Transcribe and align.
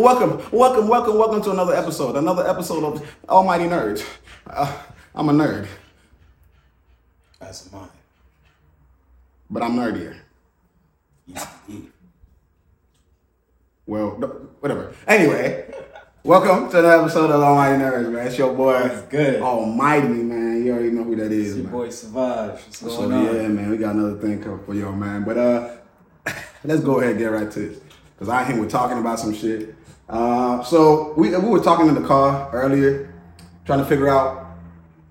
welcome, 0.00 0.40
welcome, 0.52 0.88
welcome, 0.88 1.18
welcome 1.18 1.42
to 1.42 1.50
another 1.50 1.74
episode, 1.74 2.16
another 2.16 2.46
episode 2.48 2.84
of 2.84 3.02
Allmighty 3.28 3.68
Nerds. 3.68 4.04
Uh, 4.46 4.72
I'm 5.14 5.28
a 5.28 5.32
nerd, 5.32 5.66
As 7.40 7.68
am 7.72 7.80
I. 7.80 7.86
but 9.50 9.62
I'm 9.62 9.72
nerdier. 9.76 10.16
Yes, 11.26 11.46
indeed. 11.68 11.90
Well, 13.86 14.10
whatever. 14.60 14.94
Anyway, 15.06 15.72
welcome 16.24 16.70
to 16.70 16.78
another 16.78 17.02
episode 17.02 17.30
of 17.30 17.40
Allmighty 17.40 17.80
Nerds, 17.80 18.10
man. 18.10 18.26
It's 18.26 18.38
your 18.38 18.54
boy, 18.54 18.72
That's 18.80 19.02
good. 19.02 19.42
Almighty, 19.42 20.08
man. 20.08 20.64
You 20.64 20.72
already 20.72 20.90
know 20.90 21.04
who 21.04 21.16
that 21.16 21.32
is, 21.32 21.48
It's 21.48 21.56
your 21.56 21.64
man. 21.64 21.72
boy 21.72 21.90
Savage. 21.90 22.60
What's 22.64 22.78
So 22.78 22.88
going 23.08 23.12
on? 23.12 23.24
yeah, 23.36 23.48
man, 23.48 23.70
we 23.70 23.76
got 23.76 23.94
another 23.94 24.16
thing 24.18 24.42
coming 24.42 24.64
for 24.64 24.74
y'all, 24.74 24.92
man. 24.92 25.24
But 25.24 25.36
uh, 25.38 25.76
let's 26.64 26.82
go 26.82 26.98
ahead 27.00 27.10
and 27.12 27.18
get 27.18 27.26
right 27.26 27.50
to 27.50 27.72
it. 27.72 27.82
cause 28.18 28.28
I 28.28 28.44
hear 28.44 28.58
we're 28.60 28.68
talking 28.68 28.98
about 28.98 29.18
some 29.18 29.34
shit. 29.34 29.74
Uh, 30.10 30.62
so 30.64 31.12
we 31.16 31.30
we 31.30 31.48
were 31.48 31.60
talking 31.62 31.86
in 31.86 31.94
the 31.94 32.06
car 32.06 32.50
earlier, 32.52 33.14
trying 33.64 33.78
to 33.78 33.84
figure 33.86 34.08
out. 34.08 34.38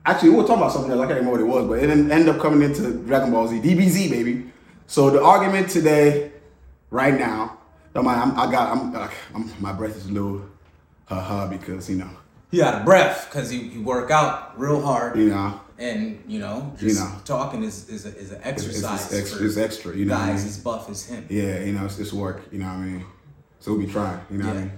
Actually, 0.06 0.30
we 0.32 0.36
were 0.38 0.44
talking 0.44 0.58
about 0.64 0.72
something 0.72 0.92
else. 0.92 1.00
I 1.02 1.06
can't 1.08 1.20
remember 1.20 1.32
what 1.32 1.42
it 1.42 1.46
was, 1.62 1.68
but 1.68 1.74
it 1.84 1.88
didn't 1.88 2.12
end 2.12 2.28
up 2.30 2.40
coming 2.40 2.62
into 2.62 2.92
Dragon 3.06 3.32
Ball 3.32 3.48
Z, 3.48 3.60
DBZ, 3.62 4.10
baby. 4.10 4.46
So 4.88 5.10
the 5.10 5.22
argument 5.24 5.70
today, 5.70 6.32
right 6.90 7.18
now, 7.18 7.60
don't 7.94 8.06
mind, 8.06 8.20
I'm, 8.22 8.40
I 8.40 8.52
got, 8.52 8.76
I'm, 8.76 8.96
uh, 8.96 9.08
I'm, 9.36 9.52
my 9.62 9.72
breath 9.72 9.96
is 9.96 10.08
a 10.08 10.12
little, 10.12 10.42
ha 11.06 11.22
ha, 11.22 11.48
because 11.48 11.90
you 11.90 11.98
know, 11.98 12.10
He 12.50 12.62
out 12.62 12.76
of 12.76 12.86
breath 12.86 13.28
because 13.30 13.54
you, 13.54 13.60
you 13.60 13.84
work 13.84 14.10
out 14.10 14.60
real 14.60 14.82
hard. 14.82 15.16
you 15.18 15.30
know, 15.30 15.60
And, 15.78 16.24
you 16.28 16.40
know, 16.40 16.74
You 16.80 16.96
know. 16.96 17.12
talking 17.24 17.64
is, 17.64 17.88
is, 17.88 18.06
a, 18.08 18.18
is 18.18 18.32
an 18.32 18.38
it's, 18.38 18.48
exercise. 18.66 19.06
it's, 19.12 19.14
extra, 19.22 19.46
it's 19.46 19.58
extra, 19.58 19.96
you 19.96 20.06
know. 20.06 20.16
what 20.16 20.24
I 20.24 20.28
guys 20.32 20.40
mean? 20.44 20.48
as 20.50 20.58
buff 20.58 20.90
as 20.90 21.06
him. 21.06 21.26
Yeah, 21.30 21.60
you 21.60 21.74
know, 21.74 21.86
it's 21.86 21.98
just 21.98 22.14
work, 22.14 22.42
you 22.52 22.58
know 22.60 22.66
what 22.66 22.74
I 22.74 22.78
mean? 22.80 23.06
So 23.60 23.74
we'll 23.74 23.86
be 23.86 23.92
trying, 23.92 24.20
you 24.32 24.38
know 24.40 24.48
what 24.48 24.58
I 24.58 24.60
mean? 24.62 24.72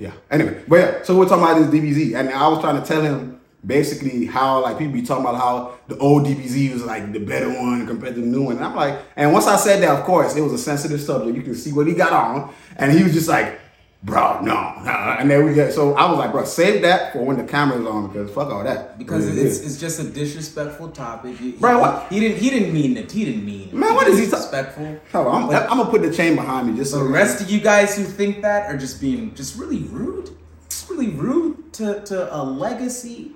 Yeah. 0.00 0.12
Anyway, 0.30 0.64
but 0.66 0.76
yeah, 0.76 1.02
so 1.02 1.18
we're 1.18 1.28
talking 1.28 1.44
about 1.44 1.70
this 1.70 1.80
DBZ, 1.80 2.18
and 2.18 2.30
I 2.30 2.48
was 2.48 2.60
trying 2.60 2.80
to 2.80 2.88
tell 2.88 3.02
him 3.02 3.38
basically 3.66 4.24
how 4.24 4.62
like 4.62 4.78
people 4.78 4.94
be 4.94 5.02
talking 5.02 5.26
about 5.26 5.36
how 5.36 5.78
the 5.88 5.98
old 5.98 6.26
DBZ 6.26 6.72
was 6.72 6.82
like 6.84 7.12
the 7.12 7.18
better 7.18 7.50
one 7.50 7.86
compared 7.86 8.14
to 8.14 8.22
the 8.22 8.26
new 8.26 8.44
one. 8.44 8.56
And 8.56 8.64
I'm 8.64 8.74
like, 8.74 8.98
and 9.14 9.30
once 9.30 9.46
I 9.46 9.56
said 9.56 9.82
that, 9.82 9.90
of 9.90 10.04
course, 10.06 10.34
it 10.36 10.40
was 10.40 10.54
a 10.54 10.58
sensitive 10.58 11.02
subject. 11.02 11.36
You 11.36 11.42
can 11.42 11.54
see 11.54 11.74
what 11.74 11.86
he 11.86 11.92
got 11.92 12.14
on, 12.14 12.54
and 12.76 12.90
he 12.90 13.02
was 13.02 13.12
just 13.12 13.28
like, 13.28 13.60
bro, 14.02 14.40
no, 14.40 14.74
no. 14.82 14.90
And 14.90 15.30
then 15.30 15.44
we 15.44 15.54
get 15.54 15.72
so 15.72 15.94
I 15.94 16.10
was 16.10 16.18
like, 16.18 16.32
bro, 16.32 16.44
save 16.44 16.82
that 16.82 17.12
for 17.12 17.24
when 17.24 17.36
the 17.36 17.44
camera's 17.44 17.86
on 17.86 18.08
because 18.08 18.30
fuck 18.30 18.50
all 18.50 18.64
that. 18.64 18.98
Because 18.98 19.26
it's, 19.36 19.60
it's 19.60 19.78
just 19.78 20.00
a 20.00 20.04
disrespectful 20.04 20.90
topic. 20.90 21.36
He, 21.36 21.52
Bro, 21.52 21.74
he, 21.74 21.80
what? 21.80 22.12
he 22.12 22.20
didn't 22.20 22.38
he 22.38 22.50
didn't 22.50 22.72
mean 22.72 22.96
it. 22.96 23.10
He 23.10 23.24
didn't 23.24 23.44
mean 23.44 23.68
it. 23.68 23.74
Man, 23.74 23.94
what 23.94 24.08
is 24.08 24.18
he 24.18 24.24
disrespectful? 24.24 24.98
Hold 25.12 25.26
on, 25.26 25.54
I'm, 25.54 25.70
I'm 25.70 25.78
gonna 25.78 25.90
put 25.90 26.02
the 26.02 26.12
chain 26.12 26.36
behind 26.36 26.68
me 26.68 26.76
just 26.76 26.92
so 26.92 26.98
the 26.98 27.10
rest 27.10 27.40
of 27.40 27.50
you 27.50 27.60
guys 27.60 27.96
who 27.96 28.04
think 28.04 28.42
that 28.42 28.66
are 28.66 28.76
just 28.76 29.00
being 29.00 29.34
just 29.34 29.56
really 29.56 29.80
rude. 29.84 30.30
Just 30.68 30.88
really 30.88 31.08
rude 31.08 31.72
to, 31.74 32.00
to 32.04 32.34
a 32.34 32.42
legacy. 32.42 33.32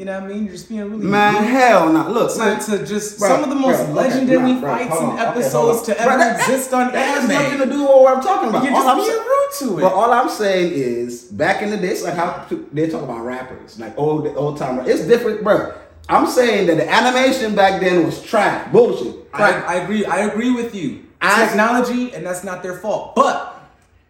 You 0.00 0.06
know 0.06 0.18
what 0.18 0.30
I 0.30 0.32
mean? 0.32 0.44
You're 0.44 0.54
just 0.54 0.70
being 0.70 0.90
really 0.90 1.04
Man, 1.04 1.34
rude. 1.34 1.44
hell 1.50 1.92
no. 1.92 2.08
Look, 2.10 2.32
to, 2.32 2.38
man. 2.38 2.58
to 2.60 2.86
just 2.86 3.18
Bro, 3.18 3.28
some 3.28 3.42
of 3.42 3.50
the 3.50 3.54
most 3.54 3.84
bro, 3.84 3.94
legendary 3.96 4.54
nah, 4.54 4.60
fights 4.62 4.94
hold 4.98 5.10
and 5.10 5.18
episodes 5.18 5.52
hold 5.52 5.76
on. 5.76 5.84
to 5.84 6.00
ever 6.00 6.10
that- 6.16 6.18
that- 6.38 6.40
exist 6.48 6.72
on 6.72 6.92
that 6.92 7.06
has 7.06 7.24
anime. 7.30 7.42
nothing 7.42 7.58
to 7.58 7.66
do 7.66 7.82
with 7.82 7.90
what 7.90 8.16
I'm 8.16 8.22
talking 8.22 8.48
about. 8.48 8.64
You're 8.64 8.72
All 8.72 8.80
just 8.82 8.88
I'm 8.88 8.96
being 8.96 9.10
saying- 9.10 9.20
rude 9.28 9.52
to 9.58 9.78
it. 9.78 9.82
But 9.82 9.92
all 9.92 10.10
I'm 10.10 10.30
saying 10.30 10.72
is, 10.72 11.24
back 11.24 11.60
in 11.60 11.68
the 11.68 11.76
days, 11.76 12.02
like 12.02 12.14
how 12.14 12.46
they 12.72 12.88
talk 12.88 13.02
about 13.02 13.26
rappers, 13.26 13.78
like 13.78 13.92
old 13.98 14.26
old 14.38 14.56
time. 14.56 14.88
It's 14.88 15.02
different, 15.06 15.44
bro. 15.44 15.74
I'm 16.08 16.26
saying 16.26 16.68
that 16.68 16.78
the 16.78 16.90
animation 16.90 17.54
back 17.54 17.82
then 17.82 18.06
was 18.06 18.22
trash, 18.22 18.72
bullshit. 18.72 19.16
I, 19.34 19.52
I 19.52 19.74
agree. 19.82 20.06
I 20.06 20.20
agree 20.20 20.50
with 20.50 20.74
you. 20.74 21.04
I- 21.20 21.44
Technology, 21.44 22.14
and 22.14 22.24
that's 22.24 22.42
not 22.42 22.62
their 22.62 22.78
fault. 22.78 23.14
But 23.16 23.54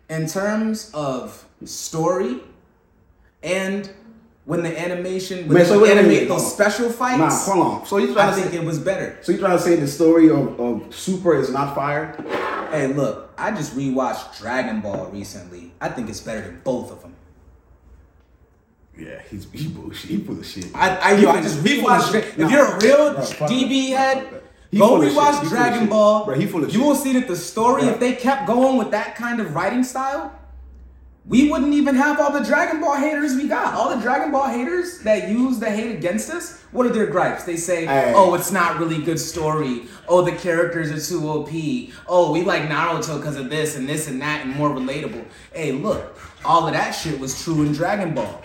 in 0.09 0.29
terms 0.29 0.93
of 0.95 1.45
story 1.65 2.37
and 3.43 3.91
when 4.51 4.63
the 4.65 4.75
animation, 4.87 5.39
when 5.47 5.55
Man, 5.55 5.63
they 5.63 5.69
so 5.69 5.81
wait, 5.81 5.97
animate 5.97 6.27
those 6.29 6.43
on. 6.43 6.51
special 6.51 6.91
fights, 6.91 7.19
Nah, 7.19 7.31
hold 7.55 7.67
on. 7.67 7.87
So 7.87 7.99
you 7.99 8.13
trying 8.13 8.29
I 8.29 8.31
to 8.35 8.37
think 8.41 8.51
say? 8.53 8.59
it 8.59 8.65
was 8.65 8.79
better. 8.81 9.17
So 9.23 9.31
you 9.33 9.39
trying 9.39 9.57
to 9.57 9.63
say 9.63 9.77
the 9.77 9.87
story 9.87 10.29
of, 10.29 10.59
of 10.59 10.93
Super 10.95 11.37
is 11.37 11.51
not 11.53 11.75
fire? 11.75 12.17
Hey, 12.73 12.89
look, 12.89 13.33
I 13.39 13.53
just 13.53 13.77
rewatched 13.77 14.39
Dragon 14.39 14.81
Ball 14.81 15.07
recently. 15.13 15.73
I 15.81 15.89
think 15.89 16.09
it's 16.09 16.21
better 16.21 16.41
than 16.41 16.61
both 16.65 16.91
of 16.91 17.01
them. 17.03 17.15
Yeah, 18.99 19.23
he's 19.31 19.47
he 19.53 19.69
bullshit. 19.69 20.11
He 20.11 20.19
full 20.19 20.39
of 20.39 20.45
shit. 20.45 20.67
I, 20.75 20.97
I, 20.97 21.13
yo, 21.15 21.31
I 21.31 21.41
just 21.41 21.65
He 21.67 21.81
full 21.81 21.91
of 21.91 22.03
rewatched. 22.03 22.15
If 22.15 22.39
Nah, 22.39 22.49
you're 22.49 22.67
a 22.67 22.79
real 22.81 23.21
fuck 23.23 23.51
DB 23.51 23.89
head. 23.91 24.43
He 24.71 24.79
go 24.79 24.99
rewatch 24.99 25.49
Dragon. 25.49 25.89
Ball. 25.89 26.25
Bro, 26.27 26.35
he 26.39 26.47
full 26.47 26.65
of 26.65 26.71
you 26.73 26.81
shit. 26.81 26.87
will 26.87 26.95
see 26.95 27.13
that 27.15 27.27
the 27.29 27.37
story, 27.37 27.85
if 27.85 27.99
they 28.01 28.13
kept 28.15 28.47
going 28.47 28.77
with 28.79 28.91
that 28.91 29.17
kind 29.17 29.41
of 29.41 29.55
writing 29.55 29.85
style, 29.85 30.33
we 31.27 31.51
wouldn't 31.51 31.75
even 31.75 31.95
have 31.95 32.19
all 32.19 32.33
the 32.33 32.45
Dragon 32.45 32.81
Ball 32.81 32.97
haters 32.97 33.37
we 33.37 33.47
got. 33.47 33.75
All 33.75 33.95
the 33.95 34.01
Dragon 34.03 34.33
Ball 34.33 34.49
haters 34.49 35.01
that 35.01 35.29
use 35.29 35.59
the 35.59 35.71
hate 35.71 35.95
against 35.95 36.31
us, 36.31 36.61
what 36.73 36.87
are 36.87 36.91
their 36.91 37.07
gripes? 37.07 37.45
They 37.45 37.57
say, 37.57 37.87
Hey. 37.87 38.13
oh, 38.17 38.35
it's 38.35 38.51
not 38.51 38.79
really 38.79 39.03
good 39.03 39.19
story. 39.19 39.87
Oh, 40.09 40.23
the 40.23 40.33
characters 40.33 40.91
are 40.91 41.01
too 41.01 41.29
OP. 41.29 41.51
Oh, 42.09 42.33
we 42.33 42.43
like 42.43 42.63
Naruto 42.63 43.19
because 43.19 43.37
of 43.37 43.51
this 43.51 43.77
and 43.77 43.89
this 43.89 44.09
and 44.09 44.21
that 44.23 44.45
and 44.47 44.55
more 44.55 44.71
relatable. 44.71 45.25
Hey, 45.53 45.73
look, 45.73 46.19
all 46.45 46.67
of 46.67 46.73
that 46.73 46.93
shit 46.93 47.21
was 47.21 47.43
true 47.43 47.63
in 47.63 47.73
Dragon 47.73 48.15
Ball 48.15 48.43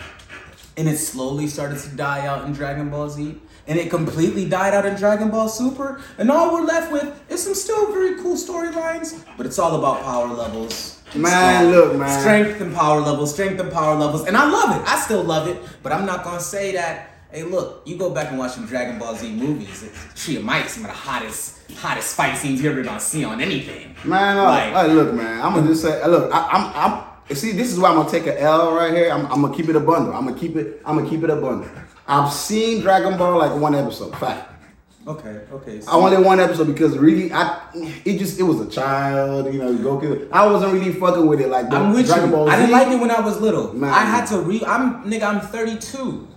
and 0.77 0.87
it 0.89 0.97
slowly 0.97 1.47
started 1.47 1.79
to 1.79 1.89
die 1.95 2.25
out 2.25 2.45
in 2.45 2.53
Dragon 2.53 2.89
Ball 2.89 3.09
Z, 3.09 3.35
and 3.67 3.79
it 3.79 3.89
completely 3.89 4.47
died 4.47 4.73
out 4.73 4.85
in 4.85 4.95
Dragon 4.95 5.29
Ball 5.29 5.47
Super, 5.47 6.01
and 6.17 6.29
all 6.29 6.53
we're 6.53 6.65
left 6.65 6.91
with 6.91 7.23
is 7.31 7.43
some 7.43 7.55
still 7.55 7.91
very 7.91 8.15
cool 8.21 8.35
storylines, 8.35 9.23
but 9.37 9.45
it's 9.45 9.57
all 9.57 9.77
about 9.79 10.03
power 10.03 10.27
levels. 10.27 10.94
Man, 11.15 11.71
look, 11.71 11.95
man. 11.95 12.19
Strength 12.21 12.61
and 12.61 12.73
power 12.75 12.99
levels, 13.01 13.33
strength 13.33 13.59
and 13.59 13.71
power 13.71 13.95
levels, 13.95 14.25
and 14.27 14.35
I 14.35 14.49
love 14.49 14.75
it. 14.75 14.87
I 14.87 14.99
still 14.99 15.23
love 15.23 15.47
it, 15.47 15.57
but 15.83 15.91
I'm 15.91 16.05
not 16.05 16.23
gonna 16.23 16.39
say 16.39 16.73
that. 16.73 17.11
Hey, 17.31 17.43
look, 17.43 17.81
you 17.85 17.97
go 17.97 18.09
back 18.11 18.29
and 18.29 18.37
watch 18.39 18.51
some 18.53 18.65
Dragon 18.65 18.97
Ball 18.97 19.15
Z 19.15 19.29
movies. 19.31 19.83
Of 19.83 20.43
Might, 20.43 20.69
some 20.69 20.83
of 20.85 20.91
the 20.91 20.95
hottest, 20.95 21.59
hottest 21.77 22.15
fight 22.15 22.37
scenes 22.37 22.61
you're 22.61 22.71
ever 22.71 22.81
gonna 22.83 22.99
see 22.99 23.23
on 23.25 23.41
anything. 23.41 23.95
Man, 24.05 24.37
look, 24.37 24.45
Like- 24.45 24.73
like, 24.73 24.87
look, 24.91 25.13
man. 25.13 25.41
I'm 25.41 25.53
gonna 25.53 25.67
just 25.67 25.81
say, 25.81 26.05
look, 26.07 26.31
I, 26.33 26.47
I'm, 26.49 26.91
I'm. 26.93 27.35
See, 27.35 27.51
this 27.53 27.71
is 27.73 27.79
why 27.79 27.89
I'm 27.89 27.95
gonna 27.95 28.09
take 28.09 28.27
an 28.27 28.37
L 28.37 28.73
right 28.75 28.93
here. 28.93 29.11
I'm, 29.11 29.25
I'm 29.27 29.41
gonna 29.41 29.55
keep 29.55 29.67
it 29.67 29.75
a 29.75 29.79
bundle. 29.79 30.13
I'm 30.13 30.25
gonna 30.25 30.37
keep 30.39 30.55
it. 30.55 30.81
I'm 30.85 30.97
gonna 30.97 31.09
keep 31.09 31.23
it 31.23 31.29
a 31.29 31.35
bundle. 31.35 31.67
I've 32.07 32.31
seen 32.31 32.81
Dragon 32.81 33.17
Ball 33.17 33.37
like 33.39 33.59
one 33.59 33.73
episode. 33.75 34.15
Fact. 34.17 34.54
Okay, 35.07 35.41
okay. 35.51 35.81
I 35.87 35.91
only 35.95 36.17
one 36.17 36.39
episode 36.39 36.65
because 36.65 36.97
really, 36.97 37.31
I 37.31 37.61
it 38.03 38.17
just 38.17 38.39
it 38.39 38.43
was 38.43 38.59
a 38.59 38.67
child, 38.67 39.53
you 39.53 39.59
know, 39.59 39.71
Goku. 39.75 40.27
I 40.31 40.47
wasn't 40.47 40.73
really 40.73 40.93
fucking 40.93 41.27
with 41.27 41.41
it 41.41 41.49
like 41.49 41.71
I'm 41.71 41.93
with 41.93 42.07
Dragon 42.07 42.29
you. 42.31 42.35
Ball 42.35 42.49
I 42.49 42.55
didn't 42.55 42.71
like 42.71 42.87
it 42.87 42.99
when 42.99 43.11
I 43.11 43.19
was 43.19 43.39
little. 43.39 43.71
Man. 43.73 43.91
I 43.93 43.99
had 43.99 44.25
to 44.29 44.39
re. 44.39 44.63
I'm 44.65 45.03
nigga. 45.03 45.23
I'm 45.23 45.41
32. 45.41 46.27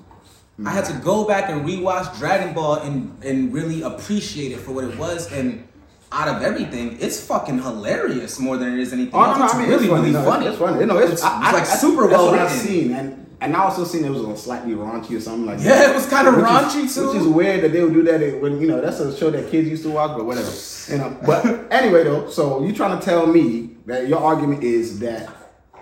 I 0.67 0.71
had 0.71 0.85
to 0.87 0.93
go 1.05 1.25
back 1.25 1.49
and 1.49 1.67
rewatch 1.67 2.19
Dragon 2.19 2.53
Ball 2.53 2.75
and 2.81 3.17
and 3.25 3.55
really 3.55 3.81
appreciate 3.81 4.53
it 4.53 4.59
for 4.59 4.73
what 4.73 4.85
it 4.85 4.99
was. 4.99 5.33
And 5.33 5.67
out 6.13 6.29
of 6.29 6.43
everything, 6.43 6.99
it's 7.01 7.25
fucking 7.27 7.63
hilarious 7.63 8.39
more 8.39 8.59
than 8.59 8.75
it 8.75 8.81
is 8.81 8.93
anything 8.93 9.15
Oh, 9.15 9.23
else. 9.23 9.39
no, 9.39 9.39
no, 9.39 9.45
it's 9.47 9.55
I 9.55 9.59
mean, 9.61 9.69
really, 9.71 9.85
it's 9.85 9.91
funny. 9.93 10.01
really 10.03 10.13
no, 10.13 10.25
funny. 10.31 10.47
It's, 10.47 10.59
funny. 10.59 10.81
You 10.81 10.87
know, 10.87 10.99
it's, 10.99 11.13
It's- 11.13 11.23
I, 11.23 11.39
it's 11.39 11.49
I- 11.49 11.53
like 11.53 11.67
super 11.67 12.03
that's 12.09 12.13
well 12.19 12.31
what 12.33 12.39
I've 12.39 12.51
written. 12.53 12.67
seen, 12.67 12.93
and 12.93 13.28
and 13.41 13.55
I 13.55 13.61
also 13.61 13.85
seen 13.85 14.05
it 14.05 14.11
was 14.11 14.23
a 14.23 14.37
slightly 14.37 14.75
raunchy 14.75 15.17
or 15.17 15.21
something 15.21 15.47
like 15.47 15.59
that. 15.59 15.65
Yeah, 15.65 15.91
it 15.91 15.95
was 15.95 16.09
kinda 16.09 16.31
Which 16.33 16.41
is- 16.41 16.47
raunchy, 16.47 16.95
too. 16.95 17.07
Which 17.09 17.17
is 17.23 17.27
weird 17.27 17.63
that 17.65 17.73
they 17.73 17.83
would 17.83 17.95
do 17.95 18.03
that 18.05 18.41
when 18.43 18.61
you 18.61 18.67
know 18.67 18.81
that's 18.81 19.01
a 19.01 19.17
show 19.17 19.31
that 19.31 19.51
kids 19.51 19.69
used 19.69 19.83
to 19.85 19.91
watch, 19.91 20.17
but 20.17 20.25
whatever. 20.27 20.51
You 20.91 20.99
know, 20.99 21.17
but 21.25 21.45
anyway 21.73 22.05
though, 22.05 22.29
so 22.31 22.65
you 22.65 22.73
trying 22.73 22.99
to 22.99 23.05
tell 23.05 23.27
me 23.27 23.77
that 23.87 24.09
your 24.09 24.21
argument 24.21 24.63
is 24.65 24.99
that 25.01 25.29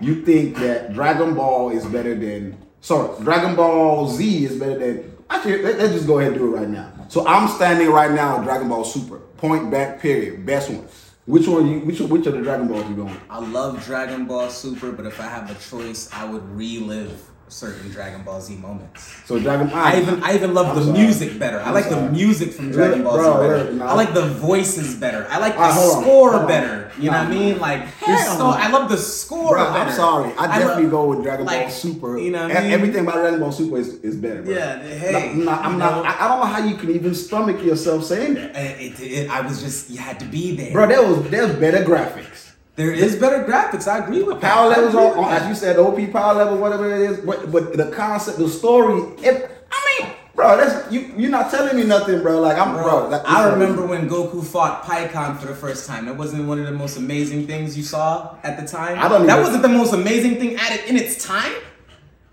you 0.01 0.23
think 0.25 0.57
that 0.59 0.93
Dragon 0.93 1.35
Ball 1.35 1.71
is 1.71 1.87
better 1.87 2.15
than 2.15 2.57
sorry, 2.81 3.09
Dragon 3.23 3.57
Ball 3.57 4.09
Z 4.09 4.45
is 4.45 4.59
better 4.59 4.79
than 4.79 5.17
actually 5.31 5.63
let, 5.63 5.81
us 5.81 5.93
just 5.93 6.07
go 6.07 6.19
ahead 6.19 6.33
and 6.33 6.41
do 6.41 6.55
it 6.55 6.59
right 6.59 6.69
now. 6.69 6.93
So 7.09 7.27
I'm 7.27 7.49
standing 7.49 7.89
right 7.91 8.11
now 8.13 8.39
at 8.39 8.45
Dragon 8.45 8.69
Ball 8.69 8.85
Super, 8.85 9.19
point 9.39 9.71
back 9.71 10.01
period, 10.01 10.45
best 10.45 10.71
one. 10.71 10.87
Which 11.25 11.49
one 11.49 11.67
you 11.69 11.81
which 11.81 12.01
which 12.01 12.27
of 12.27 12.35
the 12.35 12.43
Dragon 12.43 12.69
Balls 12.69 12.89
you 12.89 12.95
going? 12.97 13.17
I 13.31 13.39
love 13.41 13.83
Dragon 13.85 14.27
Ball 14.27 14.51
Super, 14.51 14.93
but 14.93 15.07
if 15.07 15.19
I 15.21 15.25
have 15.27 15.51
a 15.51 15.55
choice, 15.55 16.09
I 16.13 16.25
would 16.25 16.47
relive 16.51 17.21
certain 17.49 17.89
Dragon 17.91 18.23
Ball 18.23 18.41
Z 18.41 18.57
moments. 18.57 19.23
So 19.25 19.39
Dragon 19.39 19.71
I 19.73 20.01
even 20.01 20.23
I 20.23 20.35
even 20.35 20.53
love 20.55 20.69
I'm 20.69 20.77
the 20.77 20.83
sorry. 20.85 20.99
music 20.99 21.39
better. 21.39 21.61
I 21.61 21.69
I'm 21.69 21.75
like 21.75 21.85
sorry. 21.85 22.07
the 22.07 22.11
music 22.13 22.53
from 22.53 22.73
Dragon 22.73 23.05
Ball 23.05 23.19
Z 23.19 23.49
better. 23.49 23.73
no. 23.73 23.87
I 23.87 23.95
like 23.95 24.15
the 24.15 24.27
voices 24.27 24.97
better. 24.97 25.27
I 25.31 25.39
like 25.39 25.55
the 25.55 25.61
on, 25.63 26.03
score 26.03 26.35
on. 26.35 26.47
better. 26.49 26.91
You 26.99 27.11
know 27.11 27.19
what 27.19 27.27
I 27.27 27.31
mean? 27.31 27.59
Like 27.59 27.89
so. 28.01 28.49
I 28.49 28.69
love 28.71 28.89
the 28.89 28.97
score 28.97 29.55
Bro. 29.55 29.65
I'm 29.69 29.93
sorry. 29.93 30.33
I 30.39 30.47
definitely 30.59 30.85
love- 30.85 30.91
go 30.93 31.07
with 31.11 31.23
Dragon 31.23 31.47
Ball 31.47 31.71
Super. 31.71 32.19
You 32.19 32.31
know 32.33 32.49
what 32.49 32.57
I 32.57 32.63
mean? 32.63 32.71
Everything 32.73 33.03
about 33.03 33.15
Dragon 33.17 33.39
Ball 33.41 33.53
Super 33.53 33.79
is, 33.79 33.95
is 34.03 34.17
better. 34.17 34.43
Bro. 34.43 34.55
Yeah, 34.55 34.83
hey, 34.83 35.31
I'm 35.31 35.45
not. 35.45 35.61
I'm 35.65 35.73
you 35.75 35.79
not 35.79 35.97
know. 35.97 36.03
I, 36.05 36.25
I 36.25 36.29
don't 36.29 36.41
know 36.41 36.47
how 36.47 36.65
you 36.65 36.77
can 36.77 36.91
even 36.91 37.15
stomach 37.15 37.63
yourself 37.63 38.05
saying 38.05 38.35
that, 38.35 38.57
It, 38.57 38.99
it, 39.01 39.01
it- 39.01 39.31
I 39.31 39.41
was 39.43 39.63
just 39.63 39.91
you 39.91 39.99
had 39.99 40.19
to 40.21 40.27
be 40.27 40.57
there. 40.57 40.73
bro. 40.73 40.87
There 40.87 41.03
was 41.07 41.29
there's 41.31 41.55
better 41.61 41.85
graphics. 41.85 42.46
There 42.77 42.93
is 42.93 43.17
better 43.17 43.43
graphics. 43.45 43.89
I 43.89 43.99
agree 44.05 44.23
with 44.23 44.41
that. 44.43 44.53
Power 44.53 44.67
I 44.67 44.77
levels 44.77 44.95
agree 44.95 45.07
on, 45.07 45.19
oh, 45.19 45.29
that. 45.31 45.43
as 45.43 45.49
you 45.49 45.55
said, 45.55 45.79
OP 45.79 46.13
power 46.13 46.35
level, 46.35 46.59
whatever 46.59 46.95
it 46.95 47.11
is. 47.11 47.19
But, 47.21 47.51
but 47.51 47.77
the 47.77 47.91
concept, 47.91 48.39
the 48.39 48.49
story. 48.49 49.01
If, 49.19 49.51
I 49.73 49.99
mean, 50.03 50.13
bro, 50.35 50.57
bro, 50.57 50.57
that's 50.59 50.93
you. 50.93 51.01
You're 51.17 51.31
not 51.31 51.51
telling 51.51 51.75
me 51.77 51.85
nothing, 51.85 52.21
bro. 52.23 52.39
Like 52.41 52.59
I'm, 52.59 52.75
bro. 52.75 52.83
Bro, 52.85 53.11
that- 53.11 53.27
I 53.29 53.49
remember 53.51 53.87
when 53.87 54.09
Goku 54.11 54.45
fought 54.45 54.83
Pikkon 54.85 55.39
for 55.39 55.47
the 55.47 55.55
first 55.55 55.87
time. 55.89 56.05
That 56.05 56.17
wasn't 56.19 56.47
one 56.47 56.59
of 56.59 56.67
the 56.67 56.73
most 56.73 56.99
amazing 56.99 57.47
things 57.47 57.77
you 57.79 57.83
saw 57.83 58.37
at 58.43 58.61
the 58.61 58.67
time. 58.69 58.99
I 58.99 59.09
don't 59.09 59.27
That 59.27 59.33
even- 59.39 59.45
wasn't 59.45 59.63
the 59.63 59.69
most 59.71 59.95
amazing 59.95 60.37
thing 60.39 60.57
at 60.57 60.71
it 60.73 60.87
in 60.87 60.97
its 60.99 61.25
time. 61.25 61.53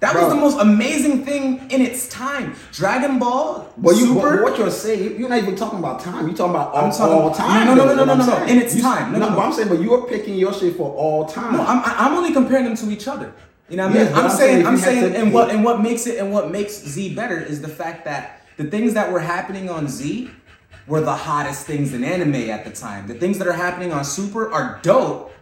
That 0.03 0.11
Bro. 0.11 0.25
was 0.25 0.33
the 0.33 0.39
most 0.41 0.59
amazing 0.59 1.23
thing 1.23 1.65
in 1.71 1.81
its 1.81 2.09
time. 2.09 2.55
Dragon 2.73 3.19
Ball 3.19 3.71
But 3.77 3.95
you, 3.95 4.07
Super. 4.07 4.44
what 4.44 4.57
you're 4.57 4.69
saying, 4.69 5.17
you're 5.17 5.29
not 5.29 5.38
even 5.38 5.55
talking 5.55 5.79
about 5.79 6.01
time. 6.01 6.27
You're 6.27 6.35
talking 6.35 6.55
about 6.55 6.73
all, 6.73 6.83
I'm 6.85 6.91
talking- 6.91 7.13
all 7.13 7.31
time. 7.31 7.67
No, 7.67 7.73
no, 7.73 7.85
no, 7.85 8.03
no, 8.03 8.13
is 8.21 8.27
no, 8.27 8.38
no, 8.39 8.44
in 8.45 8.57
its 8.59 8.75
You- 8.75 8.81
time. 8.81 9.13
No, 9.13 9.19
no, 9.19 9.29
no. 9.29 9.35
but 9.38 9.44
I'm 9.45 9.53
saying, 9.53 9.69
but 9.69 9.79
you're 9.81 10.01
picking 10.05 10.35
your 10.35 10.53
shit 10.53 10.75
for 10.75 10.91
all 10.94 11.23
time. 11.25 11.53
No, 11.55 11.63
I'm, 11.65 11.81
I'm 11.85 12.13
only 12.17 12.33
comparing 12.33 12.65
them 12.65 12.75
to 12.75 12.91
each 12.91 13.07
other. 13.07 13.31
You 13.69 13.77
know 13.77 13.88
what 13.88 13.95
I 13.95 14.03
mean? 14.03 14.07
I'm 14.13 14.25
I'm 14.25 14.29
saying, 14.29 14.67
I'm 14.67 14.73
if 14.75 14.81
you 14.81 14.85
had 14.91 15.00
saying, 15.00 15.15
and 15.15 15.33
what 15.33 15.50
and 15.51 15.63
what 15.63 15.81
makes 15.81 16.05
it 16.05 16.19
and 16.19 16.33
what 16.33 16.51
makes 16.51 16.73
Z 16.83 17.15
better 17.15 17.39
is 17.39 17.61
the 17.61 17.69
fact 17.69 18.03
that 18.03 18.41
the 18.57 18.65
things 18.65 18.94
that 18.95 19.09
were 19.09 19.21
happening 19.21 19.69
on 19.69 19.88
Z 19.88 20.29
were 20.85 21.00
the 21.00 21.15
hottest 21.15 21.65
things 21.65 21.94
in 21.94 22.03
anime 22.03 22.35
at 22.50 22.65
the 22.65 22.71
time. 22.71 23.07
The 23.07 23.13
things 23.13 23.38
that 23.38 23.47
are 23.47 23.53
happening 23.53 23.94
on 23.94 24.03
Super 24.03 24.51
are 24.51 24.79
dope, 24.81 25.32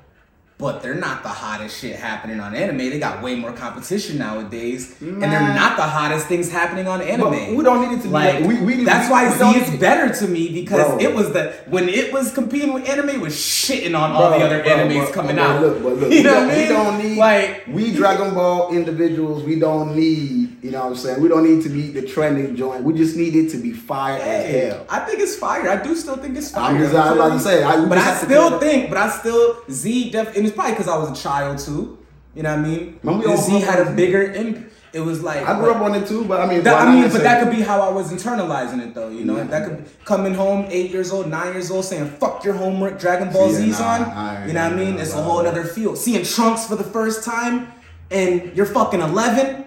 but 0.61 0.81
they're 0.83 0.93
not 0.95 1.23
the 1.23 1.29
hottest 1.29 1.81
shit 1.81 1.95
happening 1.95 2.39
on 2.39 2.53
anime. 2.55 2.77
They 2.77 2.99
got 2.99 3.21
way 3.23 3.35
more 3.35 3.51
competition 3.51 4.19
nowadays, 4.19 4.95
and 5.01 5.21
they're 5.21 5.53
not 5.55 5.75
the 5.75 5.83
hottest 5.83 6.27
things 6.27 6.51
happening 6.51 6.87
on 6.87 7.01
anime. 7.01 7.55
we 7.55 7.63
don't 7.63 7.81
need 7.89 7.97
it 7.97 8.01
to 8.03 8.07
be 8.07 8.13
like. 8.13 8.35
like- 8.35 8.45
we- 8.47 8.61
we- 8.61 8.83
that's 8.85 9.09
why 9.09 9.27
we 9.27 9.35
Z 9.37 9.59
is 9.59 9.79
better 9.79 10.13
to 10.19 10.27
me 10.27 10.49
because 10.53 10.87
Bro. 10.87 10.99
it 10.99 11.15
was 11.15 11.33
the 11.33 11.53
when 11.65 11.89
it 11.89 12.13
was 12.13 12.31
competing 12.31 12.73
with 12.73 12.87
anime 12.87 13.19
was 13.19 13.33
shitting 13.33 13.97
on 13.99 14.11
all 14.11 14.29
the 14.29 14.45
other 14.45 14.61
bro, 14.61 14.71
animes 14.71 15.03
bro, 15.05 15.11
coming 15.13 15.39
out. 15.39 15.59
Look, 15.61 15.81
but 15.83 15.97
look, 15.97 16.11
you 16.17 16.23
know 16.23 16.35
what 16.35 16.43
I 16.43 16.55
mean? 16.55 16.57
we 16.67 16.67
don't 16.67 16.97
need 17.03 17.17
like 17.17 17.63
we 17.67 17.91
Dragon 17.91 18.33
Ball 18.39 18.71
individuals. 18.73 19.43
We 19.43 19.59
don't 19.59 19.95
need, 19.95 20.50
you 20.61 20.71
know 20.71 20.79
what 20.81 20.87
I'm 20.91 20.95
saying. 20.95 21.21
We 21.21 21.27
don't 21.27 21.43
need 21.43 21.63
to 21.63 21.69
be 21.69 21.89
the 21.91 22.01
trending 22.03 22.55
joint. 22.55 22.83
We 22.83 22.93
just 22.93 23.15
need 23.15 23.35
it 23.35 23.49
to 23.51 23.57
be 23.57 23.71
fire 23.73 24.17
Hey, 24.21 24.67
as 24.67 24.73
hell. 24.73 24.85
I 24.89 24.99
think 24.99 25.19
it's 25.19 25.35
fire. 25.35 25.69
I 25.69 25.81
do 25.81 25.95
still 25.95 26.17
think 26.17 26.37
it's 26.37 26.51
fire. 26.51 26.75
I'm 26.75 26.77
just- 26.81 26.93
I 26.95 27.09
was 27.11 27.15
about 27.19 27.33
to 27.33 27.39
say, 27.39 27.63
I- 27.63 27.85
but 27.85 27.97
I 27.97 28.15
still 28.15 28.59
think, 28.59 28.89
but 28.89 28.97
I 28.97 29.09
still 29.09 29.57
Z 29.69 30.11
def, 30.11 30.35
and 30.35 30.45
it's 30.45 30.55
probably 30.55 30.73
because 30.73 30.87
I 30.87 30.97
was 30.97 31.09
a 31.17 31.21
child 31.21 31.57
too. 31.59 31.97
You 32.35 32.43
know 32.43 32.51
what 32.51 32.59
I 32.59 32.61
mean? 32.61 32.99
All 33.05 33.37
Z 33.37 33.59
had 33.59 33.79
a 33.85 33.91
bigger 33.91 34.23
impact. 34.31 34.67
It 34.93 34.99
was 34.99 35.23
like 35.23 35.47
I 35.47 35.57
grew 35.57 35.71
up 35.71 35.79
on 35.81 35.95
it 35.95 36.05
too, 36.05 36.25
but 36.25 36.41
I 36.41 36.45
mean, 36.45 36.63
That, 36.63 36.85
I 36.85 36.93
mean, 36.93 37.09
but 37.09 37.23
that 37.23 37.41
could 37.41 37.51
be 37.55 37.61
how 37.61 37.79
I 37.79 37.89
was 37.89 38.11
internalizing 38.11 38.81
it, 38.85 38.93
though. 38.93 39.07
You 39.07 39.23
know, 39.23 39.35
Nah. 39.37 39.45
that 39.45 39.63
could 39.65 39.85
coming 40.03 40.33
home 40.33 40.65
eight 40.69 40.91
years 40.91 41.13
old, 41.13 41.29
nine 41.29 41.53
years 41.53 41.71
old, 41.71 41.85
saying 41.85 42.11
"fuck 42.19 42.43
your 42.43 42.55
homework." 42.55 42.99
Dragon 42.99 43.29
Ball 43.31 43.49
Yeah, 43.51 43.57
Z's 43.57 43.79
nah, 43.79 43.85
on. 43.93 44.01
I- 44.03 44.47
you 44.47 44.53
know 44.53 44.63
what 44.65 44.73
I 44.73 44.75
mean? 44.75 44.99
It's 44.99 45.13
a 45.13 45.21
whole 45.21 45.47
other 45.47 45.63
field. 45.63 45.97
Seeing 45.97 46.25
Trunks 46.25 46.65
for 46.65 46.75
the 46.75 46.83
first 46.83 47.23
time, 47.23 47.67
and 48.11 48.51
you're 48.53 48.65
fucking 48.65 48.99
eleven, 48.99 49.63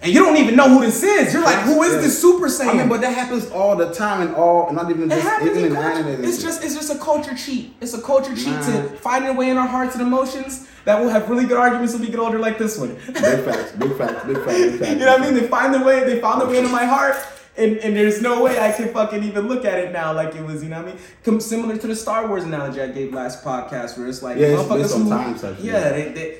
and 0.00 0.12
you 0.12 0.20
don't 0.20 0.36
even 0.36 0.54
know 0.54 0.68
who 0.68 0.80
this 0.80 1.02
is. 1.02 1.32
You're 1.32 1.42
like, 1.42 1.58
who 1.64 1.82
is 1.82 2.02
this 2.02 2.20
Super 2.20 2.46
Saiyan? 2.46 2.68
I 2.68 2.74
mean, 2.74 2.88
but 2.88 3.00
that 3.00 3.14
happens 3.14 3.50
all 3.50 3.74
the 3.76 3.92
time 3.92 4.26
and 4.26 4.34
all, 4.36 4.72
not 4.72 4.88
even 4.90 5.10
It 5.10 5.16
just 5.16 5.26
happens 5.28 5.50
even 5.50 5.64
in 5.64 5.66
in 5.68 5.74
culture. 5.74 5.98
anime. 6.08 6.24
It's 6.24 6.40
just 6.42 6.62
it's 6.64 6.74
just 6.74 6.94
a 6.94 6.98
culture 6.98 7.34
cheat. 7.34 7.74
It's 7.80 7.94
a 7.94 8.00
culture 8.00 8.34
cheat 8.36 8.44
to 8.62 8.70
Man. 8.70 8.96
find 8.98 9.26
a 9.26 9.32
way 9.32 9.50
in 9.50 9.56
our 9.56 9.66
hearts 9.66 9.94
and 9.96 10.02
emotions 10.02 10.68
that 10.84 11.00
will 11.00 11.08
have 11.08 11.28
really 11.28 11.44
good 11.46 11.56
arguments 11.58 11.92
when 11.94 12.02
we 12.02 12.08
get 12.08 12.20
older, 12.20 12.38
like 12.38 12.58
this 12.58 12.78
one. 12.78 12.94
big 13.06 13.16
facts, 13.16 13.72
big 13.72 13.96
facts, 13.96 14.24
big 14.24 14.36
facts, 14.44 14.56
big 14.64 14.78
facts. 14.78 14.88
you 14.90 14.96
know 14.96 15.06
what 15.12 15.20
I 15.20 15.24
mean? 15.24 15.34
They 15.34 15.48
find 15.48 15.74
their 15.74 15.84
way. 15.84 16.04
They 16.04 16.20
found 16.20 16.40
their 16.40 16.48
way 16.48 16.58
into 16.58 16.70
my 16.70 16.84
heart. 16.84 17.16
And, 17.56 17.78
and 17.78 17.96
there's 17.96 18.22
no 18.22 18.40
way 18.44 18.56
I 18.60 18.70
can 18.70 18.92
fucking 18.92 19.24
even 19.24 19.48
look 19.48 19.64
at 19.64 19.80
it 19.80 19.90
now 19.90 20.12
like 20.14 20.36
it 20.36 20.44
was, 20.46 20.62
you 20.62 20.68
know 20.68 20.76
what 20.80 20.90
I 20.90 20.94
mean? 20.94 21.00
Com- 21.24 21.40
similar 21.40 21.76
to 21.76 21.88
the 21.88 21.96
Star 21.96 22.28
Wars 22.28 22.44
analogy 22.44 22.80
I 22.80 22.86
gave 22.86 23.12
last 23.12 23.42
podcast, 23.44 23.98
where 23.98 24.06
it's 24.06 24.22
like, 24.22 24.36
Yeah, 24.38 24.46
it's 24.46 24.62
motherfuckers 24.62 24.82
based 24.82 24.94
on 24.94 25.02
who- 25.02 25.08
time 25.10 25.36
such, 25.36 25.58
yeah, 25.58 25.72
yeah. 25.72 25.88
they, 25.90 26.08
they, 26.12 26.38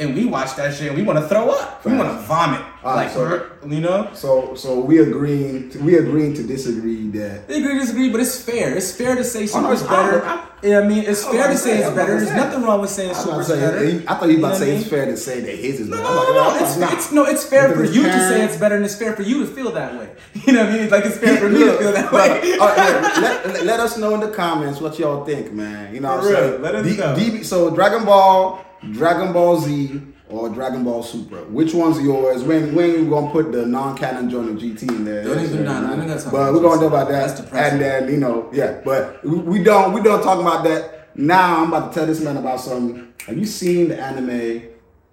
and 0.00 0.16
we 0.16 0.24
watch 0.24 0.56
that 0.56 0.74
shit 0.74 0.88
and 0.88 0.96
we 0.96 1.04
want 1.04 1.20
to 1.20 1.28
throw 1.28 1.50
up, 1.50 1.84
we 1.84 1.92
want 1.96 2.08
to 2.10 2.26
vomit, 2.26 2.62
All 2.82 2.94
right, 2.94 3.04
like, 3.04 3.10
so- 3.12 3.46
you 3.68 3.80
know. 3.80 4.08
So, 4.14 4.54
so 4.54 4.80
we 4.80 5.00
agreeing, 5.00 5.70
we 5.84 5.98
agreeing 5.98 6.32
to 6.34 6.42
disagree 6.42 7.08
that 7.10 7.46
They 7.46 7.58
agree 7.58 7.74
to 7.74 7.80
disagree, 7.80 8.10
but 8.10 8.20
it's 8.20 8.40
fair. 8.40 8.74
It's 8.74 8.92
fair 8.96 9.14
to 9.16 9.22
say 9.24 9.40
Oh, 9.52 9.60
no, 9.60 9.74
Super's 9.76 9.82
I- 9.82 9.90
better. 9.96 10.24
I- 10.24 10.46
yeah, 10.62 10.80
I 10.80 10.86
mean, 10.86 11.04
it's 11.04 11.24
I 11.24 11.32
fair 11.32 11.46
to 11.48 11.52
to 11.54 11.58
say 11.58 11.70
say, 11.70 11.78
it's 11.78 11.88
I 11.88 11.94
better. 11.94 12.20
There's 12.20 12.36
nothing 12.36 12.62
wrong 12.62 12.80
with 12.82 12.90
saying 12.90 13.10
I 13.10 13.14
Super's 13.14 13.46
to 13.48 13.54
better. 13.56 13.78
I 14.08 14.14
thought 14.14 14.28
you 14.28 14.36
know 14.38 14.44
about 14.46 14.58
to 14.58 14.60
say 14.60 14.72
I 14.76 14.78
it's 14.78 14.88
fair 14.88 15.06
to 15.06 15.16
say 15.16 15.40
that 15.40 15.56
his 15.56 15.80
is 15.80 15.88
No, 15.88 15.96
better. 15.96 16.08
no, 16.08 16.20
I'm 16.20 16.34
no, 16.34 16.58
no. 16.58 16.64
It's, 16.66 16.76
not. 16.76 16.92
it's 16.92 17.12
no, 17.12 17.24
it's 17.24 17.44
fair 17.44 17.72
for 17.74 17.84
you 17.84 18.02
to 18.02 18.12
say 18.28 18.42
it's 18.44 18.56
better, 18.58 18.76
and 18.76 18.84
it's 18.84 18.94
fair 18.94 19.14
for 19.16 19.22
you 19.22 19.40
to 19.40 19.46
feel 19.46 19.72
that 19.72 19.94
way. 19.98 20.10
You 20.46 20.52
know 20.54 20.64
what 20.64 20.72
I 20.74 20.78
mean? 20.78 20.90
Like 20.90 21.04
it's 21.06 21.16
fair 21.18 21.36
for 21.38 21.48
me 21.48 21.60
to 21.64 21.72
feel 21.78 21.92
that 21.92 22.12
way. 22.12 22.58
all 22.58 22.66
right, 22.68 22.76
let, 22.76 23.46
let, 23.46 23.64
let 23.64 23.80
us 23.80 23.96
know 23.98 24.14
in 24.14 24.20
the 24.20 24.28
comments 24.30 24.80
what 24.80 24.98
y'all 24.98 25.24
think, 25.24 25.50
man. 25.52 25.94
You 25.94 26.00
know 26.00 26.16
what 26.16 26.24
I'm 26.26 26.32
saying? 26.34 26.62
let 26.62 26.74
us 26.74 26.96
know. 26.98 27.42
So 27.42 27.74
Dragon 27.74 28.04
Ball, 28.04 28.64
Dragon 28.92 29.32
Ball 29.32 29.60
Z, 29.60 30.00
or 30.30 30.48
Dragon 30.48 30.84
Ball 30.84 31.02
Super. 31.02 31.36
Which 31.44 31.74
one's 31.74 32.00
yours? 32.00 32.42
When 32.42 32.74
when 32.74 32.90
you 32.90 33.10
gonna 33.10 33.30
put 33.30 33.52
the 33.52 33.66
non-canon 33.66 34.30
joint 34.30 34.50
of 34.50 34.56
GT 34.56 34.88
in 34.88 35.04
there? 35.04 35.24
Don't 35.24 35.40
even- 35.40 35.64
Yes, 35.64 35.64
nah, 35.66 35.80
man. 35.80 36.06
we 36.06 36.12
ain't 36.12 36.24
But 36.30 36.52
we're 36.54 36.60
gonna 36.60 36.80
do 36.80 36.86
about 36.86 37.08
that. 37.08 37.26
That's 37.28 37.40
depressing. 37.40 37.72
And 37.74 37.82
then 37.82 38.08
you 38.10 38.16
know, 38.18 38.48
yeah. 38.52 38.80
But 38.84 39.24
we, 39.24 39.36
we 39.38 39.62
don't 39.62 39.92
we 39.92 40.00
don't 40.02 40.22
talk 40.22 40.40
about 40.40 40.64
that. 40.64 41.08
Now 41.16 41.62
I'm 41.62 41.68
about 41.72 41.92
to 41.92 41.98
tell 41.98 42.06
this 42.06 42.20
man 42.20 42.36
about 42.36 42.60
something. 42.60 43.12
Have 43.26 43.36
you 43.36 43.44
seen 43.44 43.88
the 43.88 44.00
anime 44.00 44.62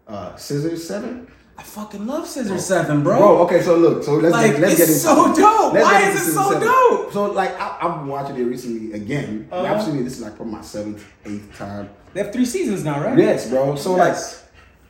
uh, 0.08 0.36
Scissor 0.36 0.78
Seven? 0.78 1.28
I 1.60 1.64
fucking 1.64 2.06
love 2.06 2.28
Scissor 2.28 2.60
Seven, 2.60 3.02
bro. 3.04 3.18
Bro, 3.18 3.38
okay, 3.46 3.64
so 3.64 3.76
look, 3.76 4.04
so 4.04 4.14
let's 4.14 4.32
Like, 4.32 4.52
get, 4.52 4.60
let's 4.62 4.74
it's 4.80 4.80
get 4.80 4.90
into 4.90 5.00
so 5.00 5.32
it. 5.32 5.36
dope. 5.36 5.74
Let's 5.74 5.86
Why 5.86 6.10
is 6.10 6.28
it 6.28 6.32
so 6.34 6.52
seven. 6.52 6.68
dope? 6.68 7.14
So 7.14 7.32
like, 7.32 7.60
I, 7.60 7.78
I've 7.82 8.00
been 8.00 8.08
watching 8.08 8.36
it 8.38 8.44
recently 8.44 8.94
again. 8.94 9.48
Uh-huh. 9.52 9.74
I've 9.74 9.84
seen 9.84 9.98
it. 9.98 10.04
This 10.04 10.18
is 10.18 10.22
like 10.22 10.36
probably 10.36 10.54
my 10.54 10.62
seventh, 10.62 11.04
eighth 11.26 11.58
time. 11.58 11.90
They 12.14 12.24
have 12.24 12.32
three 12.32 12.46
seasons 12.46 12.84
now, 12.84 13.04
right? 13.04 13.18
Yes, 13.18 13.50
bro. 13.50 13.76
So 13.76 13.96
Yes. 13.98 14.44
like, 14.44 14.47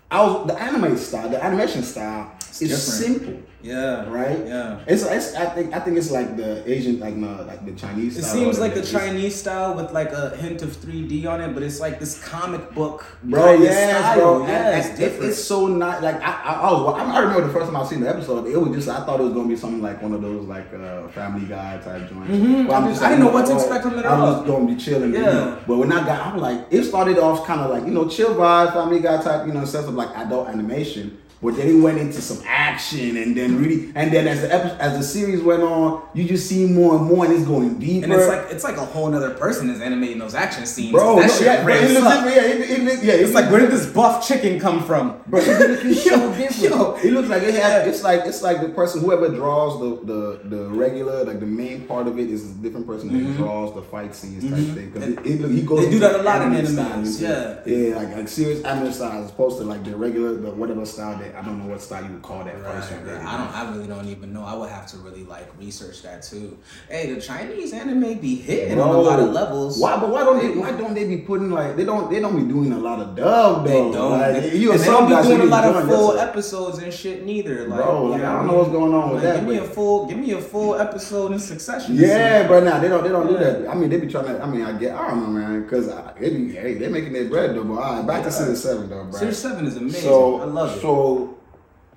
I 0.09 0.23
was 0.23 0.47
the 0.47 0.59
anime 0.61 0.95
style, 0.97 1.29
the 1.29 1.43
animation 1.43 1.83
style 1.83 2.31
is 2.39 2.59
different. 2.59 2.79
simple, 3.21 3.39
Yeah. 3.61 4.09
right? 4.09 4.39
Yeah. 4.47 4.79
It's, 4.87 5.03
it's 5.03 5.35
I 5.35 5.45
think 5.47 5.75
I 5.75 5.79
think 5.79 5.97
it's 5.97 6.09
like 6.09 6.37
the 6.37 6.63
Asian, 6.71 6.99
like 6.99 7.13
no, 7.15 7.43
like 7.45 7.65
the 7.65 7.73
Chinese. 7.73 8.17
It 8.17 8.23
seems 8.23 8.57
like 8.57 8.73
the. 8.73 8.79
It's- 8.79 8.91
Chinese 8.97 9.35
style 9.35 9.75
with 9.75 9.91
like 9.91 10.11
a 10.13 10.35
hint 10.37 10.61
of 10.63 10.69
3D 10.69 11.27
on 11.27 11.41
it, 11.41 11.53
but 11.53 11.61
it's 11.61 11.79
like 11.81 11.99
this 11.99 12.17
comic 12.23 12.73
book. 12.73 13.05
Bro, 13.23 13.55
yes, 13.61 13.75
style. 13.99 14.17
bro. 14.39 14.47
Yeah, 14.47 14.77
it's 14.79 14.97
different. 14.97 15.31
It's 15.31 15.43
so 15.43 15.67
not 15.67 16.01
like 16.01 16.15
I, 16.21 16.31
I, 16.31 16.53
I 16.53 16.71
was. 16.71 16.99
I 16.99 17.19
remember 17.19 17.45
the 17.47 17.53
first 17.53 17.65
time 17.71 17.75
I 17.75 17.85
seen 17.85 17.99
the 17.99 18.09
episode. 18.09 18.47
It 18.47 18.57
was 18.59 18.73
just 18.75 18.87
I 18.89 19.05
thought 19.05 19.19
it 19.19 19.23
was 19.23 19.33
gonna 19.33 19.49
be 19.49 19.57
something 19.57 19.81
like 19.81 20.01
one 20.01 20.13
of 20.13 20.21
those 20.21 20.45
like 20.47 20.73
uh, 20.73 21.09
Family 21.09 21.45
Guy 21.47 21.77
type 21.83 22.09
joints. 22.09 22.31
Mhm. 22.31 22.71
I'm 22.71 22.85
I 22.85 23.09
didn't 23.09 23.19
know 23.19 23.31
what 23.31 23.45
to 23.47 23.53
expect 23.55 23.83
from 23.83 23.99
it 23.99 24.05
I'm 24.05 24.21
all. 24.21 24.33
just 24.33 24.47
gonna 24.47 24.65
be 24.65 24.77
chilling. 24.77 25.13
Yeah. 25.13 25.59
But 25.67 25.77
when 25.77 25.91
I 25.91 26.03
got, 26.05 26.25
I'm 26.27 26.37
like, 26.39 26.65
it 26.71 26.83
started 26.85 27.17
off 27.19 27.45
kind 27.45 27.59
of 27.61 27.69
like 27.69 27.83
you 27.85 27.91
know 27.91 28.07
chill 28.07 28.33
vibe, 28.35 28.73
Family 28.73 28.99
Guy 29.01 29.21
type, 29.21 29.45
you 29.45 29.53
know, 29.53 29.65
sense 29.65 29.85
of 29.87 29.96
like 29.97 30.15
adult 30.17 30.47
animation. 30.47 31.21
But 31.39 31.55
then 31.55 31.67
it 31.67 31.79
went 31.79 31.99
into 31.99 32.19
some 32.19 32.43
action, 32.47 33.15
and 33.15 33.37
then 33.37 33.61
really, 33.61 33.91
and 33.93 34.11
then 34.11 34.27
as 34.27 34.41
the 34.41 34.51
epi- 34.51 34.79
as 34.79 34.97
the 34.97 35.03
series 35.03 35.43
went 35.43 35.61
on, 35.61 36.01
you 36.15 36.23
just 36.23 36.49
see 36.49 36.65
more 36.65 36.95
and 36.97 37.05
more, 37.05 37.25
and 37.25 37.33
it's 37.33 37.45
going 37.45 37.77
deeper. 37.77 38.05
and 38.05 38.13
it's 38.13 38.27
like 38.27 38.45
it's 38.49 38.63
like 38.63 38.77
a 38.77 38.85
whole 38.85 39.13
other 39.13 39.35
person 39.35 39.69
is 39.69 39.79
animating 39.79 40.17
those 40.17 40.33
action 40.33 40.65
scenes. 40.65 40.91
bro, 40.91 41.17
that 41.17 41.27
no, 41.27 41.33
shit 41.33 41.45
yeah, 41.45 41.61
it 41.61 41.65
ramps 41.65 41.93
looks 41.93 42.05
up. 42.07 42.25
yeah, 42.25 42.41
it, 42.41 42.61
it, 42.61 42.87
it, 42.87 43.03
yeah, 43.03 43.13
It's 43.13 43.33
like 43.33 43.51
where 43.51 43.59
did 43.59 43.69
this 43.69 43.85
buff 43.85 44.27
chicken 44.27 44.59
come 44.59 44.83
from? 44.83 45.21
Bro, 45.27 45.41
it 45.41 45.83
looks 45.85 46.03
so 46.03 46.33
different. 46.33 46.73
yo. 46.73 46.95
it 46.95 47.13
looks 47.13 47.29
like 47.29 47.43
it 47.43 47.53
has. 47.53 47.87
It's 47.87 48.03
like 48.03 48.21
it's 48.25 48.41
like 48.41 48.61
the 48.61 48.69
person 48.69 49.01
whoever 49.01 49.29
draws 49.29 49.79
the 49.79 50.11
the 50.11 50.49
the 50.55 50.63
regular 50.69 51.23
like 51.23 51.39
the 51.39 51.45
main 51.45 51.85
part 51.85 52.07
of 52.07 52.17
it 52.17 52.31
is 52.31 52.49
a 52.49 52.53
different 52.55 52.87
person 52.87 53.13
that 53.13 53.37
draws 53.37 53.75
the 53.75 53.83
fight 53.83 54.15
scenes 54.15 54.43
type 54.43 54.75
thing. 54.75 54.89
Because 54.89 55.09
it, 55.09 55.19
it, 55.19 55.51
he 55.51 55.61
goes. 55.61 55.81
Mm-hmm. 55.81 55.85
They 55.85 55.91
do 55.91 55.99
that 55.99 56.19
a 56.19 56.23
lot 56.23 56.41
in 56.41 56.55
anime 56.55 57.05
yeah. 57.19 57.59
yeah, 57.65 57.95
like 57.95 58.15
like 58.15 58.27
serious 58.27 58.63
anime 58.63 58.91
style 58.91 59.23
as 59.23 59.29
opposed 59.29 59.59
to 59.59 59.63
like 59.63 59.83
the 59.83 59.95
regular 59.95 60.33
the 60.35 60.49
whatever 60.51 60.85
style 60.85 61.17
that 61.31 61.35
I 61.41 61.45
don't 61.45 61.59
know 61.59 61.69
what 61.71 61.81
style 61.81 62.03
you 62.03 62.11
would 62.13 62.21
call 62.21 62.43
that 62.43 62.55
first 62.63 62.91
Right, 62.91 63.01
one. 63.05 63.15
right. 63.15 63.25
I 63.25 63.37
don't. 63.37 63.55
I 63.55 63.71
really 63.75 63.87
don't 63.87 64.07
even 64.07 64.33
know. 64.33 64.43
I 64.43 64.53
would 64.55 64.69
have 64.69 64.87
to 64.87 64.97
really 64.97 65.23
like 65.23 65.47
research 65.59 66.01
that 66.03 66.23
too. 66.23 66.57
Hey, 66.89 67.13
the 67.13 67.21
Chinese 67.21 67.73
anime 67.73 68.15
be 68.19 68.35
hitting 68.35 68.79
on 68.79 68.89
a 68.95 68.99
lot 68.99 69.19
of 69.19 69.29
levels. 69.31 69.79
Why? 69.79 69.97
But 69.99 70.09
why 70.09 70.23
don't 70.23 70.39
they? 70.39 70.59
Why 70.59 70.71
don't 70.71 70.93
they 70.93 71.05
be 71.05 71.17
putting 71.17 71.51
like 71.51 71.75
they 71.75 71.85
don't? 71.85 72.09
They 72.09 72.19
don't 72.19 72.35
be 72.35 72.51
doing 72.51 72.71
a 72.73 72.77
lot 72.79 72.99
of 72.99 73.15
dub 73.15 73.65
They 73.65 73.71
though. 73.73 73.91
don't. 73.93 74.11
Like, 74.19 74.41
They- 74.41 74.57
you 74.57 74.71
and 74.71 74.79
a 74.79 74.83
they 74.83 74.89
don't 74.89 75.07
be 75.09 75.27
doing 75.27 75.41
a 75.41 75.45
lot 75.45 75.63
of 75.65 75.85
full 75.87 76.17
episodes 76.17 76.77
and 76.79 76.93
shit 76.93 77.25
neither. 77.25 77.67
Like, 77.67 77.79
Bro, 77.79 78.05
like, 78.05 78.21
I 78.23 78.33
don't 78.33 78.47
know 78.47 78.53
what's 78.57 78.71
going 78.71 78.93
on 78.93 79.13
with 79.13 79.23
that, 79.23 79.37
Give 79.39 79.49
me 79.49 79.57
a 79.57 79.63
full. 79.63 80.05
Give 80.07 80.17
me 80.17 80.31
a 80.31 80.41
full 80.41 80.75
episode 80.75 81.31
in 81.31 81.39
succession. 81.39 81.95
Yeah, 81.95 82.47
but 82.47 82.63
now 82.63 82.79
they 82.79 82.87
don't 82.87 83.03
they 83.03 83.09
don't 83.09 83.31
Yeah. 83.31 83.37
do 83.37 83.43
that. 83.63 83.69
I 83.69 83.75
mean, 83.75 83.89
they 83.89 83.97
be 83.99 84.07
trying 84.07 84.25
to. 84.25 84.41
I 84.41 84.45
mean, 84.49 84.61
I 84.63 84.71
get. 84.77 84.95
I 84.95 85.09
don't 85.09 85.21
know, 85.21 85.27
man, 85.29 85.63
because 85.63 85.87
they 86.19 86.29
be 86.29 86.51
hey, 86.53 86.73
they 86.75 86.87
making 86.87 87.13
their 87.13 87.25
bread 87.25 87.55
though. 87.55 87.63
But 87.63 87.73
all 87.81 87.95
right, 87.97 88.07
back 88.07 88.23
to 88.23 88.31
Scissor 88.31 88.55
Seven 88.55 88.89
though, 88.89 89.03
bro. 89.05 89.19
Series 89.19 89.37
seven 89.37 89.65
is 89.65 89.77
amazing. 89.77 90.01
So 90.01 90.41
I 90.41 90.45
love 90.45 90.75
it. 90.77 90.81
So 90.81 91.16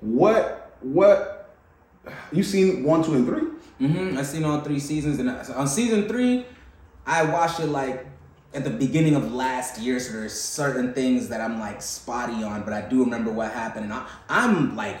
what 0.01 0.75
what 0.81 1.55
you 2.31 2.43
seen 2.43 2.83
one, 2.83 3.03
two, 3.03 3.13
and 3.13 3.25
three? 3.25 3.87
hmm 3.87 4.17
I 4.17 4.23
seen 4.23 4.43
all 4.43 4.61
three 4.61 4.79
seasons, 4.79 5.19
and 5.19 5.29
I, 5.29 5.43
on 5.53 5.67
season 5.67 6.07
three, 6.07 6.45
I 7.05 7.23
watched 7.23 7.59
it 7.59 7.67
like 7.67 8.05
at 8.53 8.63
the 8.63 8.69
beginning 8.69 9.15
of 9.15 9.33
last 9.33 9.79
year. 9.79 9.99
So 9.99 10.13
there's 10.13 10.39
certain 10.39 10.93
things 10.93 11.29
that 11.29 11.41
I'm 11.41 11.59
like 11.59 11.81
spotty 11.81 12.43
on, 12.43 12.63
but 12.63 12.73
I 12.73 12.81
do 12.81 13.03
remember 13.03 13.31
what 13.31 13.51
happened, 13.51 13.85
and 13.85 13.93
I, 13.93 14.07
I'm 14.29 14.75
like 14.75 14.97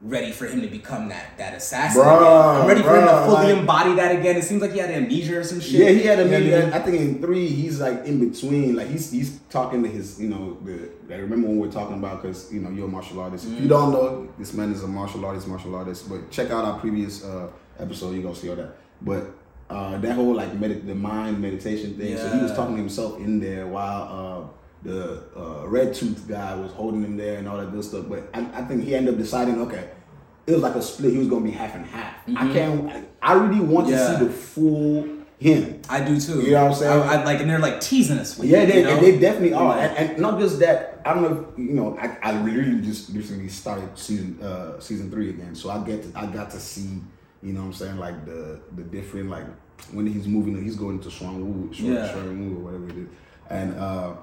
ready 0.00 0.30
for 0.30 0.46
him 0.46 0.60
to 0.60 0.68
become 0.68 1.08
that 1.08 1.36
that 1.38 1.54
assassin. 1.54 2.00
Bruh, 2.02 2.16
again. 2.18 2.62
I'm 2.62 2.68
ready 2.68 2.82
for 2.82 2.96
him 2.96 3.06
to 3.08 3.24
fully 3.26 3.52
like- 3.52 3.56
embody 3.58 3.94
that 3.96 4.14
again. 4.18 4.36
It 4.36 4.44
seems 4.44 4.62
like 4.62 4.72
he 4.72 4.78
had 4.78 4.90
amnesia 4.90 5.38
or 5.40 5.44
some 5.44 5.60
shit. 5.60 5.72
Yeah, 5.80 5.88
he 5.90 6.02
had 6.02 6.20
amnesia. 6.20 6.44
You 6.44 6.50
know 6.50 6.56
I 6.56 6.60
meeting. 6.60 6.70
mean? 6.70 6.80
I 6.80 6.84
think 6.84 7.00
in 7.16 7.20
three, 7.22 7.48
he's 7.48 7.80
like 7.80 8.04
in 8.04 8.28
between. 8.30 8.76
Like 8.76 8.88
he's 8.88 9.10
he's 9.10 9.38
talking 9.50 9.82
to 9.82 9.88
his, 9.88 10.20
you 10.20 10.28
know, 10.28 10.56
the. 10.64 10.90
I 11.12 11.18
remember 11.18 11.48
when 11.48 11.58
we 11.58 11.66
were 11.66 11.72
talking 11.72 11.96
about 11.98 12.22
because 12.22 12.52
you 12.52 12.60
know 12.60 12.70
you're 12.70 12.86
a 12.86 12.90
martial 12.90 13.18
artist. 13.20 13.44
If 13.46 13.50
Mm-hmm. 13.52 13.62
you 13.64 13.68
don't 13.68 13.92
know, 13.92 14.28
this 14.38 14.52
man 14.54 14.72
is 14.72 14.82
a 14.84 14.88
martial 14.88 15.24
artist, 15.24 15.48
martial 15.48 15.74
artist. 15.74 16.08
But 16.08 16.30
check 16.30 16.50
out 16.50 16.64
our 16.64 16.78
previous 16.78 17.24
uh, 17.24 17.48
episode. 17.80 18.12
You 18.14 18.20
are 18.20 18.22
gonna 18.24 18.34
see 18.36 18.50
all 18.50 18.56
that. 18.56 18.76
But 19.02 19.30
uh, 19.68 19.98
that 19.98 20.12
whole 20.14 20.34
like 20.34 20.52
medit- 20.52 20.86
the 20.86 20.94
mind 20.94 21.40
meditation 21.40 21.96
thing. 21.98 22.16
So 22.16 22.28
he 22.36 22.40
was 22.42 22.52
talking 22.54 22.74
to 22.76 22.80
himself 22.80 23.18
in 23.18 23.40
there 23.40 23.66
while 23.66 24.02
uh, 24.48 24.48
the 24.82 25.22
uh, 25.36 25.66
red 25.66 25.94
tooth 25.94 26.26
guy 26.28 26.54
was 26.54 26.70
holding 26.72 27.02
him 27.02 27.16
there 27.16 27.38
and 27.38 27.48
all 27.48 27.56
that 27.58 27.72
good 27.72 27.84
stuff. 27.84 28.06
But 28.08 28.28
I, 28.34 28.40
I 28.54 28.62
think 28.64 28.84
he 28.84 28.94
ended 28.94 29.14
up 29.14 29.18
deciding, 29.20 29.60
okay. 29.62 29.90
It 30.46 30.52
was 30.52 30.62
like 30.62 30.76
a 30.76 30.82
split. 30.82 31.12
He 31.12 31.18
was 31.18 31.28
gonna 31.28 31.44
be 31.44 31.50
half 31.50 31.74
and 31.74 31.84
half. 31.84 32.14
I 32.34 32.50
can't. 32.52 32.88
I, 32.90 33.04
I 33.20 33.32
really 33.34 33.60
want 33.60 33.86
Mm-hmm. 33.88 33.96
Yeah. 33.96 34.08
to 34.12 34.18
see 34.18 34.24
the 34.24 34.32
full 34.32 35.08
him. 35.38 35.82
I 35.90 36.00
do 36.02 36.18
too. 36.18 36.40
You 36.40 36.52
know 36.52 36.62
what 36.64 36.72
I'm 36.72 36.78
saying? 36.78 37.02
I, 37.02 37.14
I 37.20 37.24
like, 37.24 37.40
and 37.40 37.50
they're 37.50 37.58
like 37.58 37.80
teasing 37.82 38.18
us 38.18 38.38
with 38.38 38.48
Yeah, 38.48 38.60
it, 38.62 38.66
they, 38.68 38.78
you 38.78 38.84
know? 38.86 39.00
they 39.00 39.18
definitely 39.18 39.52
are, 39.52 39.76
Yeah. 39.76 39.84
and, 39.88 40.10
and 40.12 40.18
not 40.22 40.40
just 40.40 40.58
that. 40.60 41.02
I 41.04 41.12
don't 41.14 41.22
know, 41.22 41.48
if, 41.52 41.58
you 41.58 41.74
know, 41.74 41.98
I, 42.00 42.16
I 42.22 42.40
really 42.42 42.80
just 42.80 43.10
recently 43.14 43.48
started 43.48 43.96
season 43.98 44.40
uh 44.42 44.80
season 44.80 45.10
three 45.10 45.28
again, 45.30 45.54
so 45.54 45.68
I 45.70 45.84
get 45.84 46.02
to, 46.12 46.18
I 46.18 46.26
got 46.26 46.50
to 46.52 46.58
see, 46.58 47.00
you 47.42 47.52
know, 47.52 47.60
what 47.60 47.66
I'm 47.66 47.72
saying 47.74 47.98
like 47.98 48.24
the 48.24 48.60
the 48.74 48.82
different 48.84 49.28
like 49.28 49.44
when 49.92 50.06
he's 50.06 50.26
moving, 50.26 50.60
he's 50.64 50.76
going 50.76 50.98
to 51.00 51.08
Shuang 51.10 51.40
Wu, 51.44 51.68
Shuang, 51.74 51.94
Yeah. 51.94 52.08
Shuang 52.08 52.38
Wu 52.38 52.56
or 52.56 52.64
whatever 52.64 52.88
it 52.88 52.96
is, 52.96 53.08
and 53.50 53.74
uh 53.78 54.14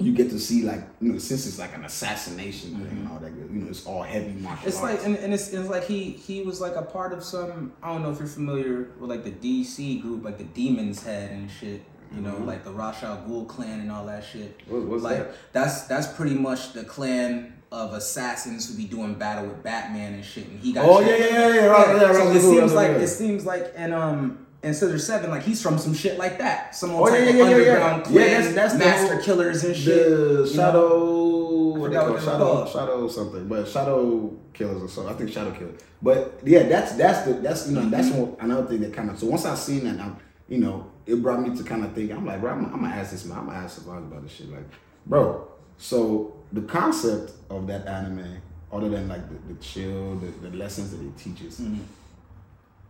you 0.00 0.12
get 0.12 0.30
to 0.30 0.38
see 0.40 0.62
like 0.62 0.80
you 1.00 1.12
know 1.12 1.18
since 1.18 1.46
it's 1.46 1.58
like 1.58 1.74
an 1.74 1.84
assassination 1.84 2.76
thing 2.76 2.98
and 2.98 3.08
all 3.08 3.18
that, 3.18 3.32
you 3.32 3.44
know, 3.60 3.68
it's 3.68 3.86
all 3.86 4.02
heavy 4.02 4.32
martial 4.32 4.58
Mm-hmm. 4.58 4.68
It's 4.68 4.80
arts. 4.80 4.96
like, 4.98 5.06
and, 5.06 5.16
and 5.18 5.32
it's, 5.34 5.48
it's 5.52 5.68
like 5.68 5.84
he 5.84 6.10
he 6.10 6.42
was 6.42 6.60
like 6.60 6.76
a 6.76 6.82
part 6.82 7.12
of 7.12 7.22
some. 7.22 7.72
I 7.82 7.92
don't 7.92 8.02
know 8.02 8.10
if 8.10 8.18
you're 8.18 8.26
familiar 8.26 8.90
with 8.98 9.08
like 9.10 9.24
the 9.24 9.30
DC 9.30 10.02
group, 10.02 10.24
like 10.24 10.38
the 10.38 10.44
Demon's 10.44 11.02
Head 11.04 11.30
and 11.30 11.50
shit. 11.50 11.82
You 12.14 12.20
know, 12.20 12.32
Mhm. 12.34 12.46
like 12.46 12.62
the 12.64 12.70
Ra's 12.70 13.02
al 13.02 13.18
Ghul 13.28 13.46
clan 13.48 13.80
and 13.80 13.90
all 13.90 14.06
that 14.06 14.22
shit. 14.24 14.60
What- 14.68 14.82
what's 14.84 15.02
like 15.02 15.18
that? 15.18 15.34
that's 15.52 15.82
that's 15.82 16.06
pretty 16.08 16.34
much 16.34 16.72
the 16.72 16.84
clan 16.84 17.52
of 17.72 17.92
assassins 17.92 18.68
who 18.70 18.76
be 18.76 18.84
doing 18.84 19.14
battle 19.14 19.46
with 19.46 19.62
Batman 19.64 20.14
and 20.14 20.24
shit. 20.24 20.46
And 20.48 20.60
he 20.60 20.72
got 20.72 20.84
Oh, 20.84 21.00
yeah, 21.00 21.08
yeah, 21.08 21.16
yeah, 21.16 21.54
yeah, 21.54 21.66
right, 21.66 21.88
yeah, 21.88 22.12
so 22.12 22.18
right, 22.18 22.26
it 22.26 22.32
right, 22.34 22.40
seems 22.40 22.72
right, 22.72 22.90
like 22.92 23.02
it 23.02 23.08
seems 23.08 23.44
like 23.46 23.72
and 23.76 23.92
um. 23.94 24.46
In 24.64 24.72
Scissor 24.74 24.98
Seven, 24.98 25.30
like 25.30 25.42
he's 25.42 25.60
from 25.62 25.78
some 25.78 25.92
shit 25.94 26.18
like 26.18 26.38
that, 26.38 26.74
some 26.74 26.90
Oh, 26.92 27.00
old 27.00 27.12
yeah, 27.12 27.18
type 27.18 27.24
yeah, 27.24 27.30
of 27.30 27.36
yeah, 27.36 27.44
yeah, 27.44 27.56
yeah. 27.56 27.72
underground 27.94 28.06
Yeah, 28.06 28.12
clan, 28.12 28.30
that's- 28.30 28.54
that's 28.54 28.72
the 28.72 28.78
master 28.78 29.14
whole- 29.14 29.22
killers 29.24 29.64
and 29.64 29.76
shit. 29.76 30.08
The 30.08 30.46
shadow, 30.54 31.78
what 31.78 31.90
they 31.90 31.96
call 31.96 32.04
what 32.04 32.08
they 32.08 32.12
were 32.14 32.20
shadow, 32.32 32.38
called. 32.54 32.68
shadow 32.70 33.08
something, 33.08 33.48
but 33.48 33.68
shadow 33.68 34.32
killers 34.52 34.82
or 34.82 34.88
something. 34.88 35.14
I 35.14 35.18
think 35.18 35.30
shadow 35.30 35.50
killers. 35.52 35.80
But 36.02 36.40
yeah, 36.44 36.62
that's 36.64 36.92
that's 36.92 37.26
the 37.26 37.34
that's 37.34 37.68
you 37.68 37.74
know 37.74 37.88
that's 37.88 38.08
Mm-hmm. 38.08 38.20
one, 38.20 38.36
another 38.40 38.66
thing 38.68 38.80
that 38.80 38.92
kind 38.94 39.10
of. 39.10 39.18
So 39.18 39.26
once 39.26 39.44
I 39.44 39.54
seen 39.54 39.84
that, 39.84 40.00
I'm 40.00 40.16
you 40.48 40.58
know 40.58 40.86
it 41.06 41.22
brought 41.22 41.40
me 41.42 41.54
to 41.56 41.62
kind 41.62 41.84
of 41.84 41.92
think. 41.92 42.10
I'm 42.12 42.24
like, 42.24 42.40
bro, 42.40 42.50
I'm, 42.52 42.64
I'm 42.66 42.80
gonna 42.80 42.88
ask 42.94 43.10
this 43.12 43.24
man. 43.26 43.38
I'm 43.38 43.46
gonna 43.46 43.58
ask 43.58 43.82
Savage 43.82 44.04
about 44.04 44.22
this 44.22 44.32
shit. 44.32 44.50
Like, 44.50 44.66
bro, 45.06 45.46
so 45.76 46.34
the 46.52 46.62
concept 46.62 47.32
of 47.50 47.66
that 47.66 47.86
anime, 47.86 48.38
other 48.72 48.88
than 48.88 49.08
like 49.08 49.28
the, 49.28 49.52
the 49.54 49.60
chill, 49.60 50.16
the, 50.16 50.48
the 50.48 50.56
lessons 50.56 50.90
that 50.92 51.00
it 51.04 51.16
teaches, 51.18 51.60
Mm-hmm. 51.60 51.82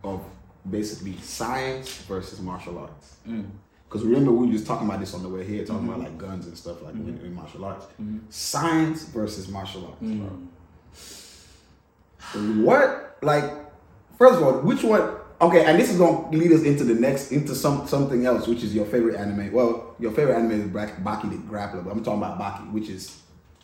of 0.07 0.21
basically 0.69 1.15
science 1.17 1.97
versus 2.03 2.39
martial 2.39 2.77
arts. 2.79 3.15
Mm. 3.27 3.49
Because 3.87 4.03
remember, 4.03 4.31
we 4.31 4.47
were 4.47 4.53
just 4.53 4.65
talking 4.65 4.87
about 4.87 4.99
this 4.99 5.13
on 5.13 5.21
the 5.23 5.29
way 5.29 5.45
here, 5.45 5.63
talking 5.63 5.83
Mm-hmm. 5.83 5.89
about 6.01 6.03
like 6.03 6.17
guns 6.17 6.47
and 6.47 6.57
stuff, 6.57 6.81
like 6.81 6.95
in, 6.95 7.19
in 7.23 7.33
martial 7.33 7.63
arts. 7.65 7.85
Science 8.29 9.03
versus 9.05 9.47
martial 9.47 9.85
arts. 9.85 10.01
Mm. 10.01 10.47
What, 12.63 13.17
like, 13.21 13.43
first 14.17 14.35
of 14.35 14.43
all, 14.43 14.53
which 14.61 14.83
one? 14.83 15.15
Okay, 15.41 15.65
and 15.65 15.77
this 15.79 15.91
is 15.91 15.97
gonna 15.97 16.29
lead 16.31 16.51
us 16.51 16.63
into 16.63 16.83
the 16.83 16.93
next, 16.95 17.31
into 17.31 17.53
some 17.53 17.87
something 17.87 18.25
else, 18.25 18.47
which 18.47 18.63
is 18.63 18.73
your 18.73 18.85
favorite 18.85 19.15
anime. 19.15 19.51
Well, 19.51 19.95
your 19.99 20.11
favorite 20.11 20.35
anime 20.35 20.51
is 20.51 20.67
Baki 20.69 21.29
the 21.29 21.37
Grappler, 21.49 21.83
but 21.83 21.91
I'm 21.91 22.03
talking 22.03 22.23
about 22.23 22.39
Baki, 22.39 22.71
which 22.71 22.89
is 22.89 23.21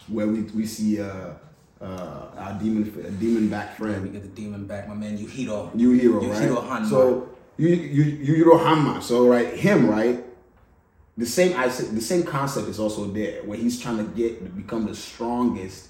where 0.08 0.28
we 0.28 0.42
we 0.42 0.66
see 0.66 1.02
uh, 1.02 1.32
uh, 1.82 2.28
our 2.38 2.54
demon 2.60 3.18
demon 3.20 3.50
back 3.50 3.76
friend. 3.78 4.04
We 4.04 4.10
get 4.10 4.22
the 4.22 4.30
demon 4.30 4.66
back, 4.66 4.88
my 4.88 4.94
man 4.94 5.18
Yuhiro. 5.18 5.72
Yu 5.76 5.92
Hero, 5.92 6.22
Yuhiro 6.22 6.70
right? 6.70 6.82
Hanma. 6.82 6.90
So 6.90 7.30
you 7.58 7.70
you 7.70 8.04
you 8.04 8.36
Hiro 8.36 8.58
Hanma. 8.58 9.02
So 9.02 9.28
right, 9.28 9.54
him 9.54 9.90
right. 9.90 10.24
The 11.18 11.26
same 11.26 11.58
I 11.58 11.70
said, 11.70 11.96
the 11.96 12.02
same 12.02 12.24
concept 12.24 12.68
is 12.70 12.80
also 12.80 13.06
there 13.06 13.44
where 13.44 13.58
he's 13.58 13.80
trying 13.80 13.98
to 13.98 14.04
get 14.16 14.44
to 14.44 14.50
become 14.50 14.86
the 14.86 14.96
strongest. 14.96 15.90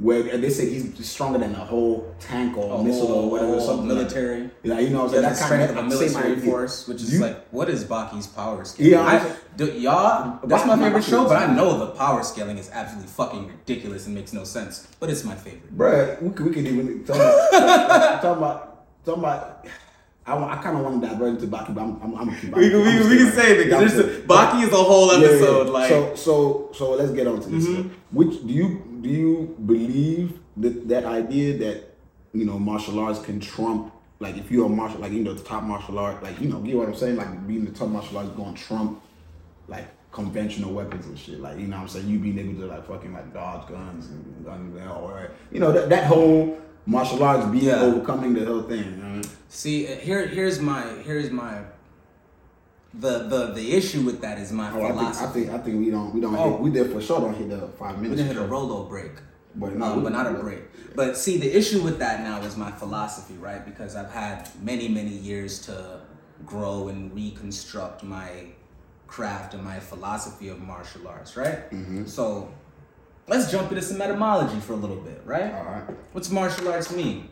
Where 0.00 0.22
they 0.22 0.48
said 0.48 0.68
he's 0.68 1.06
stronger 1.06 1.38
than 1.38 1.54
a 1.54 1.64
whole 1.72 2.14
tank 2.20 2.56
or 2.56 2.80
a 2.80 2.82
missile 2.82 3.12
or 3.12 3.30
whatever 3.30 3.60
something 3.60 3.86
like- 3.88 3.98
military. 3.98 4.50
Yeah, 4.62 4.78
you 4.78 4.90
know, 4.90 5.04
what 5.04 5.14
I'm 5.14 5.22
Yeah, 5.24 5.32
saying 5.34 5.60
that 5.60 5.68
kind 5.68 5.78
of 5.78 5.84
a 5.84 5.88
military 5.88 6.36
force, 6.40 6.88
which 6.88 7.02
is 7.02 7.12
You- 7.14 7.20
like, 7.20 7.48
what 7.50 7.68
is 7.68 7.84
Baki's 7.84 8.26
power 8.26 8.64
scale? 8.64 8.86
Yeah, 8.86 9.02
I, 9.02 9.20
do, 9.58 9.66
y'all, 9.66 10.38
that's 10.44 10.64
my 10.66 10.76
favorite 10.78 11.02
Baki 11.04 11.10
show, 11.10 11.24
but 11.28 11.36
I 11.36 11.54
know 11.54 11.78
the 11.78 11.88
power 11.88 12.22
scaling 12.22 12.56
is 12.56 12.70
absolutely 12.72 13.10
fucking 13.10 13.46
ridiculous 13.48 14.06
and 14.06 14.14
makes 14.14 14.32
no 14.32 14.44
sense. 14.44 14.88
But 15.00 15.10
it's 15.10 15.22
my 15.24 15.34
favorite. 15.34 15.76
Bruh, 15.76 16.22
we 16.22 16.30
could, 16.30 16.46
we 16.46 16.52
could 16.54 16.66
even 16.66 17.04
talk 17.04 17.16
about, 17.16 18.22
talk 18.22 18.36
about, 18.38 19.04
talk 19.04 19.16
about, 19.18 19.66
I, 20.26 20.32
I 20.34 20.62
kind 20.62 20.78
of 20.78 20.82
want 20.84 21.02
to 21.02 21.08
divert 21.08 21.28
into 21.42 21.46
Baki, 21.46 21.74
but 21.74 21.82
I'm, 21.82 22.00
I'm, 22.02 22.14
I'm 22.16 22.34
keep 22.40 22.54
We 22.56 22.70
can, 22.70 22.78
we, 22.78 22.92
can- 22.92 23.08
we 23.10 23.16
can 23.18 23.32
save 23.32 23.58
it 23.60 23.64
because 23.64 23.92
Baki 24.24 24.62
is 24.66 24.72
a 24.72 24.76
whole 24.76 25.12
Yeah, 25.12 25.18
yeah, 25.18 25.26
episode. 25.26 25.66
yeah. 25.66 25.72
Like, 25.72 25.88
so 25.90 26.14
so 26.14 26.70
so 26.72 26.90
let's 26.92 27.10
get 27.10 27.26
on 27.26 27.40
to 27.42 27.48
this. 27.50 27.66
Mm-hmm. 27.66 27.88
Which 28.12 28.40
do 28.46 28.52
you 28.52 28.82
do 29.02 29.08
you 29.08 29.56
believe 29.66 30.38
that 30.56 30.88
that 30.88 31.04
idea 31.04 31.56
that 31.58 31.94
you 32.32 32.44
know 32.44 32.58
martial 32.58 32.98
arts 32.98 33.20
can 33.20 33.40
trump 33.40 33.92
like 34.18 34.36
if 34.36 34.50
you're 34.50 34.66
a 34.66 34.68
martial 34.68 35.00
like 35.00 35.12
you 35.12 35.22
know 35.22 35.34
the 35.34 35.42
top 35.42 35.62
martial 35.62 35.98
art 35.98 36.22
like 36.22 36.40
you 36.40 36.48
know 36.48 36.60
know 36.60 36.78
what 36.78 36.88
I'm 36.88 36.94
saying 36.94 37.16
like 37.16 37.46
being 37.46 37.64
the 37.64 37.72
top 37.72 37.88
martial 37.88 38.18
arts 38.18 38.30
going 38.30 38.54
trump 38.54 39.02
like 39.68 39.86
conventional 40.12 40.72
weapons 40.72 41.06
and 41.06 41.18
shit 41.18 41.40
like 41.40 41.58
you 41.58 41.66
know 41.66 41.76
what 41.76 41.82
I'm 41.82 41.88
saying 41.88 42.08
you 42.08 42.18
being 42.18 42.38
able 42.38 42.60
to 42.60 42.66
like 42.66 42.86
fucking 42.86 43.12
like 43.12 43.32
dodge 43.32 43.68
guns 43.68 44.08
and 44.08 44.44
guns 44.44 44.80
or 44.90 45.30
you 45.52 45.60
know 45.60 45.72
that, 45.72 45.88
that 45.88 46.04
whole 46.04 46.58
martial 46.86 47.22
arts 47.22 47.46
being 47.46 47.64
Yeah. 47.64 47.80
overcoming 47.80 48.34
the 48.34 48.44
whole 48.44 48.62
thing. 48.62 48.84
You 48.84 48.96
know? 48.96 49.22
see, 49.48 49.86
uh, 49.86 49.96
here, 49.96 50.26
here's 50.26 50.60
my, 50.60 50.82
here's 51.04 51.30
my, 51.30 51.60
the, 52.94 53.20
the, 53.28 53.52
the 53.54 53.72
issue 53.72 54.02
with 54.02 54.20
that 54.20 54.38
is 54.38 54.50
my 54.52 54.68
Oh, 54.68 54.68
I 54.68 54.72
think, 54.72 54.84
I 54.84 54.88
philosophy. 54.90 55.40
think 55.44 55.52
I 55.52 55.58
think 55.58 55.78
we 55.84 55.90
don't 55.90 56.14
we 56.14 56.20
don't 56.20 56.34
Oh. 56.34 56.50
hit, 56.52 56.60
we 56.60 56.70
did 56.70 56.90
for 56.92 57.00
sure 57.00 57.20
don't 57.20 57.34
hit 57.34 57.48
the 57.50 57.68
five 57.78 57.96
minutes. 58.00 58.10
We 58.10 58.16
didn't 58.28 58.36
hit 58.36 58.44
a. 58.44 58.48
Rolo 58.48 58.84
break. 58.84 59.12
But 59.54 59.74
no, 59.76 59.86
um, 59.94 60.02
but 60.04 60.12
not 60.12 60.26
a 60.28 60.34
break. 60.34 60.62
But 60.94 61.16
see, 61.16 61.36
the 61.36 61.56
issue 61.56 61.82
with 61.82 61.98
that 61.98 62.20
now 62.22 62.40
is 62.42 62.56
my 62.56 62.70
philosophy, 62.70 63.34
right? 63.34 63.64
Because 63.64 63.96
I've 63.96 64.10
had 64.12 64.48
many, 64.62 64.88
many 64.88 65.10
years 65.10 65.60
to 65.66 66.00
grow 66.46 66.88
and 66.88 67.12
reconstruct 67.14 68.02
my 68.04 68.46
craft 69.08 69.54
and 69.54 69.64
my 69.64 69.80
philosophy 69.80 70.48
of 70.48 70.60
martial 70.60 71.06
arts, 71.08 71.36
right? 71.36 71.68
Mm-hmm. 71.72 72.06
So 72.06 72.52
let's 73.26 73.50
jump 73.50 73.70
into 73.72 73.82
some 73.82 74.00
etymology 74.00 74.60
for 74.60 74.72
a 74.74 74.76
little 74.76 75.00
bit, 75.00 75.20
right? 75.24 75.52
All 75.52 75.64
right. 75.64 75.84
What's 76.12 76.30
martial 76.30 76.68
arts 76.68 76.92
mean? 76.92 77.28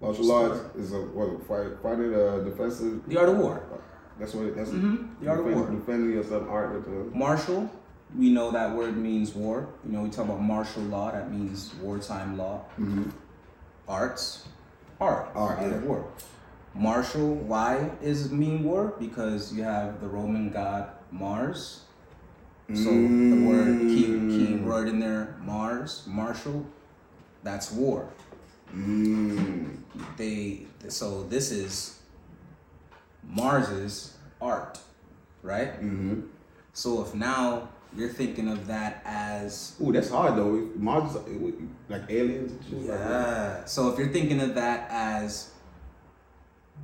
Martial 0.00 0.30
arts 0.30 0.60
is 0.76 0.92
a 0.92 1.00
what 1.00 1.46
fight 1.48 1.72
fighting 1.82 2.14
uh 2.14 2.38
defensive. 2.44 3.00
The 3.08 3.18
art 3.18 3.30
of 3.30 3.38
war. 3.38 3.62
That's 4.18 4.34
what 4.34 4.46
it, 4.46 4.56
that's 4.56 4.70
Mhm, 4.70 5.08
the 5.20 5.28
art 5.28 5.40
of 5.40 5.46
war. 5.46 5.70
Defending 5.70 6.12
yourself 6.16 6.48
art 6.48 6.72
with 6.74 6.84
the 6.86 7.16
Martial, 7.16 7.68
we 8.16 8.30
know 8.30 8.50
that 8.50 8.74
word 8.76 8.96
means 8.96 9.34
war. 9.34 9.68
You 9.84 9.92
know, 9.92 10.02
we 10.02 10.08
talk 10.10 10.24
about 10.26 10.40
martial 10.42 10.82
law, 10.84 11.10
that 11.12 11.30
means 11.30 11.72
wartime 11.82 12.36
law. 12.38 12.62
Arts, 13.88 14.46
art, 15.00 15.28
Art, 15.34 15.58
art 15.58 15.70
yeah. 15.70 15.76
of 15.76 15.84
war. 15.84 16.04
Martial, 16.74 17.34
why 17.34 17.90
is 18.02 18.30
mean 18.32 18.64
war? 18.64 18.94
Because 18.98 19.52
you 19.54 19.62
have 19.62 20.00
the 20.00 20.08
Roman 20.08 20.50
god 20.50 20.90
Mars. 21.10 21.82
So 22.74 22.90
the 22.90 23.36
word 23.46 23.78
key 23.88 24.06
key 24.06 24.54
Mm. 24.58 24.64
word 24.64 24.88
in 24.88 24.98
there, 24.98 25.36
Mars, 25.44 26.02
martial, 26.08 26.66
that's 27.44 27.70
war. 27.70 28.08
mm, 28.74 29.76
They 30.16 30.66
so 30.88 31.22
this 31.24 31.50
is 31.52 31.95
Mars's 33.28 34.16
art, 34.40 34.78
right? 35.42 35.72
mm-hmm. 35.74 36.20
So 36.72 37.02
if 37.02 37.14
now 37.14 37.68
you're 37.96 38.10
thinking 38.10 38.48
of 38.48 38.66
that 38.66 39.02
as 39.04 39.74
Ooh, 39.80 39.92
that's 39.92 40.10
hard 40.10 40.36
though. 40.36 40.68
Mars 40.76 41.14
is 41.14 41.54
like, 41.88 42.02
aliens 42.10 42.52
and 42.52 42.64
shit. 42.64 42.90
like. 42.90 42.98
Yeah. 42.98 43.64
So 43.64 43.88
if 43.90 43.98
you're 43.98 44.12
thinking 44.12 44.40
of 44.40 44.54
that 44.56 44.88
as 44.90 45.50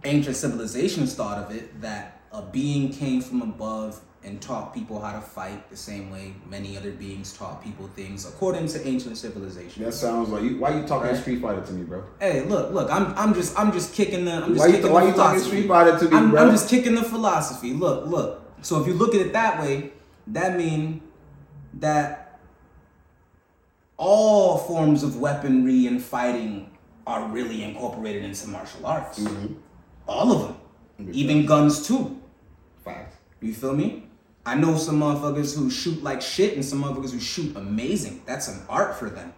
ancient 0.04 0.36
civilizations 0.36 1.14
thought 1.14 1.38
of 1.38 1.54
it, 1.54 1.80
that 1.82 2.20
a 2.32 2.42
being 2.42 2.90
came 2.90 3.20
from 3.20 3.42
above 3.42 4.00
and 4.24 4.40
taught 4.40 4.72
people 4.72 5.00
how 5.00 5.12
to 5.12 5.20
fight 5.20 5.68
the 5.68 5.76
same 5.76 6.10
way 6.10 6.32
many 6.48 6.76
other 6.76 6.92
beings 6.92 7.32
taught 7.36 7.62
people 7.62 7.88
things 7.96 8.26
according 8.26 8.68
to 8.68 8.86
ancient 8.86 9.16
civilization. 9.18 9.82
That 9.84 9.92
sounds 9.92 10.28
like 10.28 10.42
you. 10.42 10.58
Why 10.58 10.78
you 10.78 10.86
talking 10.86 11.10
Right. 11.10 11.20
Street 11.20 11.42
Fighter 11.42 11.60
to 11.62 11.72
me, 11.72 11.84
bro? 11.84 12.04
Hey, 12.20 12.42
look, 12.42 12.72
look, 12.72 12.90
I'm 12.90 13.14
I'm 13.18 13.34
just 13.34 13.58
I'm 13.58 13.72
just 13.72 13.94
kicking 13.94 14.24
the 14.24 14.32
I'm 14.32 14.54
just 14.54 14.60
Why 14.60 14.66
you, 14.66 14.72
kicking 14.74 14.92
why 14.92 15.00
the 15.00 15.06
you 15.08 15.12
talking 15.14 15.40
philosophy. 15.40 15.56
Street 15.56 15.68
Fighter 15.68 15.98
to 15.98 16.04
me, 16.08 16.16
I'm, 16.16 16.30
bro? 16.30 16.42
I'm 16.42 16.50
just 16.50 16.70
kicking 16.70 16.94
the 16.94 17.02
philosophy. 17.02 17.72
Look, 17.72 18.06
look. 18.06 18.42
So 18.62 18.80
if 18.80 18.86
you 18.86 18.94
look 18.94 19.14
at 19.14 19.20
it 19.20 19.32
that 19.32 19.60
way, 19.60 19.92
that 20.28 20.56
mean 20.56 21.02
that 21.74 22.38
all 23.96 24.58
forms 24.58 25.02
of 25.02 25.18
weaponry 25.20 25.86
and 25.86 26.02
fighting 26.02 26.70
are 27.06 27.26
really 27.28 27.62
incorporated 27.64 28.24
into 28.24 28.48
martial 28.48 28.86
arts. 28.86 29.18
Mm-hmm. 29.18 29.54
All 30.06 30.32
of 30.32 30.56
them, 30.98 31.10
even 31.12 31.46
guns 31.46 31.86
too. 31.86 32.20
Facts. 32.84 33.16
You 33.40 33.54
feel 33.54 33.74
me? 33.74 34.01
I 34.44 34.54
know 34.56 34.76
some 34.76 35.00
motherfuckers 35.00 35.56
who 35.56 35.70
shoot 35.70 36.02
like 36.02 36.20
shit 36.20 36.54
and 36.54 36.64
some 36.64 36.82
motherfuckers 36.82 37.12
who 37.12 37.20
shoot 37.20 37.54
amazing. 37.56 38.22
That's 38.26 38.48
an 38.48 38.60
art 38.68 38.96
for 38.96 39.08
them. 39.08 39.32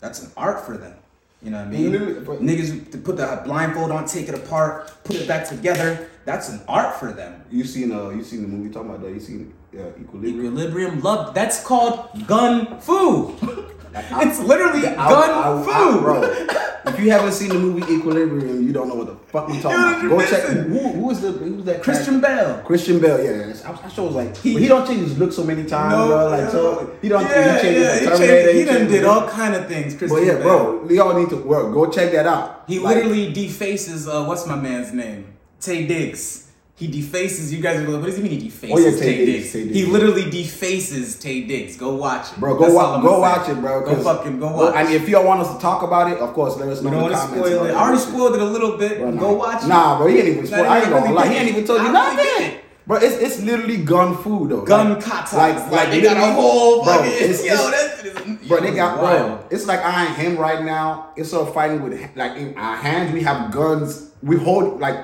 That's 0.00 0.22
an 0.22 0.30
art 0.36 0.64
for 0.66 0.76
them. 0.76 0.96
You 1.42 1.50
know 1.50 1.58
what 1.58 1.66
I 1.68 1.70
mean? 1.70 2.24
But- 2.24 2.40
Niggas 2.40 2.90
to 2.92 2.98
put 2.98 3.16
the 3.16 3.40
blindfold 3.44 3.90
on, 3.90 4.06
take 4.06 4.28
it 4.28 4.34
apart, 4.34 4.92
put 5.04 5.16
it 5.16 5.26
back 5.28 5.48
together. 5.48 6.08
That's 6.24 6.48
an 6.48 6.60
art 6.68 6.96
for 6.98 7.12
them. 7.12 7.44
You 7.50 7.64
seen 7.64 7.90
uh 7.92 8.10
you 8.10 8.22
seen 8.24 8.42
the 8.42 8.48
movie 8.48 8.70
talking 8.72 8.90
about 8.90 9.02
that? 9.02 9.10
You 9.12 9.20
seen 9.20 9.52
uh, 9.76 9.88
Equilibrium? 10.00 10.46
Equilibrium, 10.46 11.00
love. 11.00 11.34
That's 11.34 11.64
called 11.64 12.26
gun 12.26 12.78
fu. 12.80 13.34
it's 13.94 14.38
literally 14.40 14.86
I- 14.86 14.94
gun 15.08 15.30
I- 15.30 15.60
I- 15.60 15.64
fu, 15.64 16.00
bro. 16.00 16.46
If 16.94 17.00
you 17.00 17.10
haven't 17.10 17.32
seen 17.32 17.48
the 17.48 17.58
movie 17.58 17.92
Equilibrium, 17.94 18.66
you 18.66 18.72
don't 18.72 18.88
know 18.88 18.94
what 18.94 19.06
the 19.08 19.16
fuck 19.32 19.48
we 19.48 19.60
talking 19.60 19.78
about. 19.78 20.02
Go 20.02 20.26
check. 20.26 20.42
Who, 20.44 20.78
who 20.92 21.00
was 21.02 21.20
the 21.20 21.32
who 21.32 21.54
was 21.54 21.64
that? 21.64 21.82
Christian? 21.82 22.20
Bell. 22.20 22.62
Christian 22.64 23.00
Bell, 23.00 23.22
yeah. 23.22 23.32
that's- 23.38 23.64
I, 23.64 23.72
I 23.84 23.88
show 23.88 24.04
was 24.04 24.14
like, 24.14 24.36
he, 24.36 24.58
he 24.58 24.68
don't 24.68 24.86
change 24.86 25.00
his 25.00 25.18
look 25.18 25.32
so 25.32 25.42
many 25.44 25.64
times, 25.64 25.92
No, 25.94 26.06
bro. 26.08 26.28
Like 26.28 26.44
no. 26.44 26.50
so, 26.50 26.96
he 27.02 27.08
don't. 27.08 27.22
Yeah, 27.22 27.56
he 27.56 27.62
changes 27.62 27.82
yeah, 27.82 27.92
the 27.94 27.98
he 28.00 28.06
Terminator. 28.06 28.52
changed- 28.52 28.58
he 28.58 28.64
done 28.78 28.86
did 28.88 29.04
all 29.04 29.28
kind 29.28 29.54
of 29.54 29.66
things. 29.68 29.94
Christian 29.96 30.08
Bell. 30.08 30.18
But 30.18 30.26
yeah, 30.26 30.34
Bale. 30.34 30.42
bro, 30.72 30.82
we 30.86 30.98
all 31.00 31.18
need 31.18 31.30
to 31.30 31.36
work. 31.36 31.72
Go 31.74 31.90
check 31.90 32.12
that 32.12 32.26
out. 32.26 32.64
He 32.68 32.78
Like, 32.78 32.96
literally 32.96 33.32
defaces. 33.32 34.06
Uh, 34.06 34.24
what's 34.24 34.46
my 34.46 34.54
man's 34.56 34.92
name? 34.92 35.32
Taye 35.60 35.86
Diggs. 35.88 36.48
He 36.82 36.88
defaces. 36.88 37.52
You 37.54 37.60
guys 37.62 37.76
are 37.80 37.86
like, 37.88 38.00
what 38.00 38.06
does 38.06 38.16
he 38.16 38.22
mean? 38.24 38.32
He 38.32 38.48
defaces 38.48 38.74
Oh, 38.74 38.78
yeah, 38.80 38.90
Taye 38.90 38.98
Taye, 38.98 39.26
Diggs, 39.26 39.52
Diggs. 39.52 39.54
Taye 39.54 39.64
Diggs, 39.68 39.74
He 39.76 39.84
literally 39.86 40.30
defaces 40.30 41.16
Taye 41.16 41.46
Diggs. 41.46 41.76
Go 41.76 41.94
watch 41.94 42.32
it, 42.32 42.40
Bro, 42.40 42.54
go 42.56 42.62
That's 42.62 42.74
watch. 42.74 43.02
Go 43.02 43.20
watch 43.20 43.48
it, 43.48 43.60
bro. 43.60 43.84
Go 43.84 44.02
fucking 44.02 44.40
go 44.40 44.48
watch. 44.52 44.74
And 44.74 44.88
if 44.92 45.08
y'all 45.08 45.24
want 45.24 45.42
us 45.42 45.54
to 45.54 45.60
talk 45.60 45.82
about 45.84 46.10
it, 46.10 46.18
of 46.18 46.32
course, 46.34 46.56
let 46.56 46.68
us 46.70 46.82
know 46.82 46.90
we 46.90 46.96
in 46.96 47.02
don't 47.02 47.10
the 47.12 47.16
want 47.16 47.30
to 47.30 47.36
comments. 47.36 47.48
spoil 47.56 47.66
it. 47.66 47.74
I 47.74 47.80
already 47.82 47.98
spoiled 47.98 48.34
it 48.34 48.42
a 48.42 48.44
little 48.44 48.76
bit. 48.76 48.98
Bro, 48.98 49.12
Go 49.16 49.32
watch 49.34 49.62
it. 49.62 49.68
Nah, 49.68 49.96
bro, 49.98 50.06
he 50.08 50.18
ain't 50.18 50.28
even 50.28 50.46
spoil. 50.48 50.64
I 50.66 50.80
ain't 50.80 50.90
gonna 50.90 51.12
lie. 51.12 51.28
He 51.28 51.34
ain't 51.36 51.48
even 51.50 51.64
told 51.64 51.82
you 51.82 51.92
nothing. 51.92 52.58
Bro, 52.84 52.96
it's 52.96 53.14
it's 53.16 53.40
literally 53.42 53.76
gun 53.84 54.16
fu 54.16 54.48
though. 54.48 54.62
Gun 54.62 54.94
Like- 54.94 55.04
katas. 55.04 55.34
Like, 55.36 55.70
like 55.70 55.90
they 55.90 56.00
got 56.00 56.16
a 56.16 56.32
whole 56.32 56.82
bro, 56.82 56.94
fucking. 56.96 57.12
it's- 57.12 57.44
yo, 57.46 57.52
it's- 57.54 58.02
that 58.02 58.26
shit. 58.26 58.48
Bro, 58.48 58.60
they 58.60 58.72
got 58.74 59.00
wild. 59.00 59.38
bro. 59.38 59.46
It's 59.52 59.66
like 59.66 59.78
I 59.84 60.06
and 60.06 60.16
him 60.16 60.36
right 60.36 60.64
now. 60.64 61.10
It's 61.16 61.32
all 61.32 61.46
fighting 61.46 61.80
with 61.80 61.92
like 62.16 62.36
in 62.36 62.56
our 62.56 62.74
hands. 62.76 63.12
We 63.12 63.22
have 63.22 63.52
guns. 63.52 64.10
We 64.20 64.36
hold 64.36 64.80
like 64.80 64.96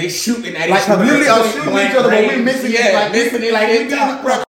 They 0.00 0.08
shooting 0.08 0.56
at 0.56 0.70
like 0.70 0.82
each 0.82 0.88
other. 0.88 1.04
literally 1.04 1.28
at 1.28 1.28
are 1.28 1.44
shooting 1.52 1.70
blank 1.72 1.90
each 1.90 1.96
other, 1.98 2.08
but 2.08 2.36
we 2.36 2.42
missing 2.42 2.72
yeah, 2.72 2.88
it. 2.88 2.94
Like 2.94 3.12
missing 3.12 3.42
it 3.42 3.52
like 3.52 3.68
like 3.68 4.49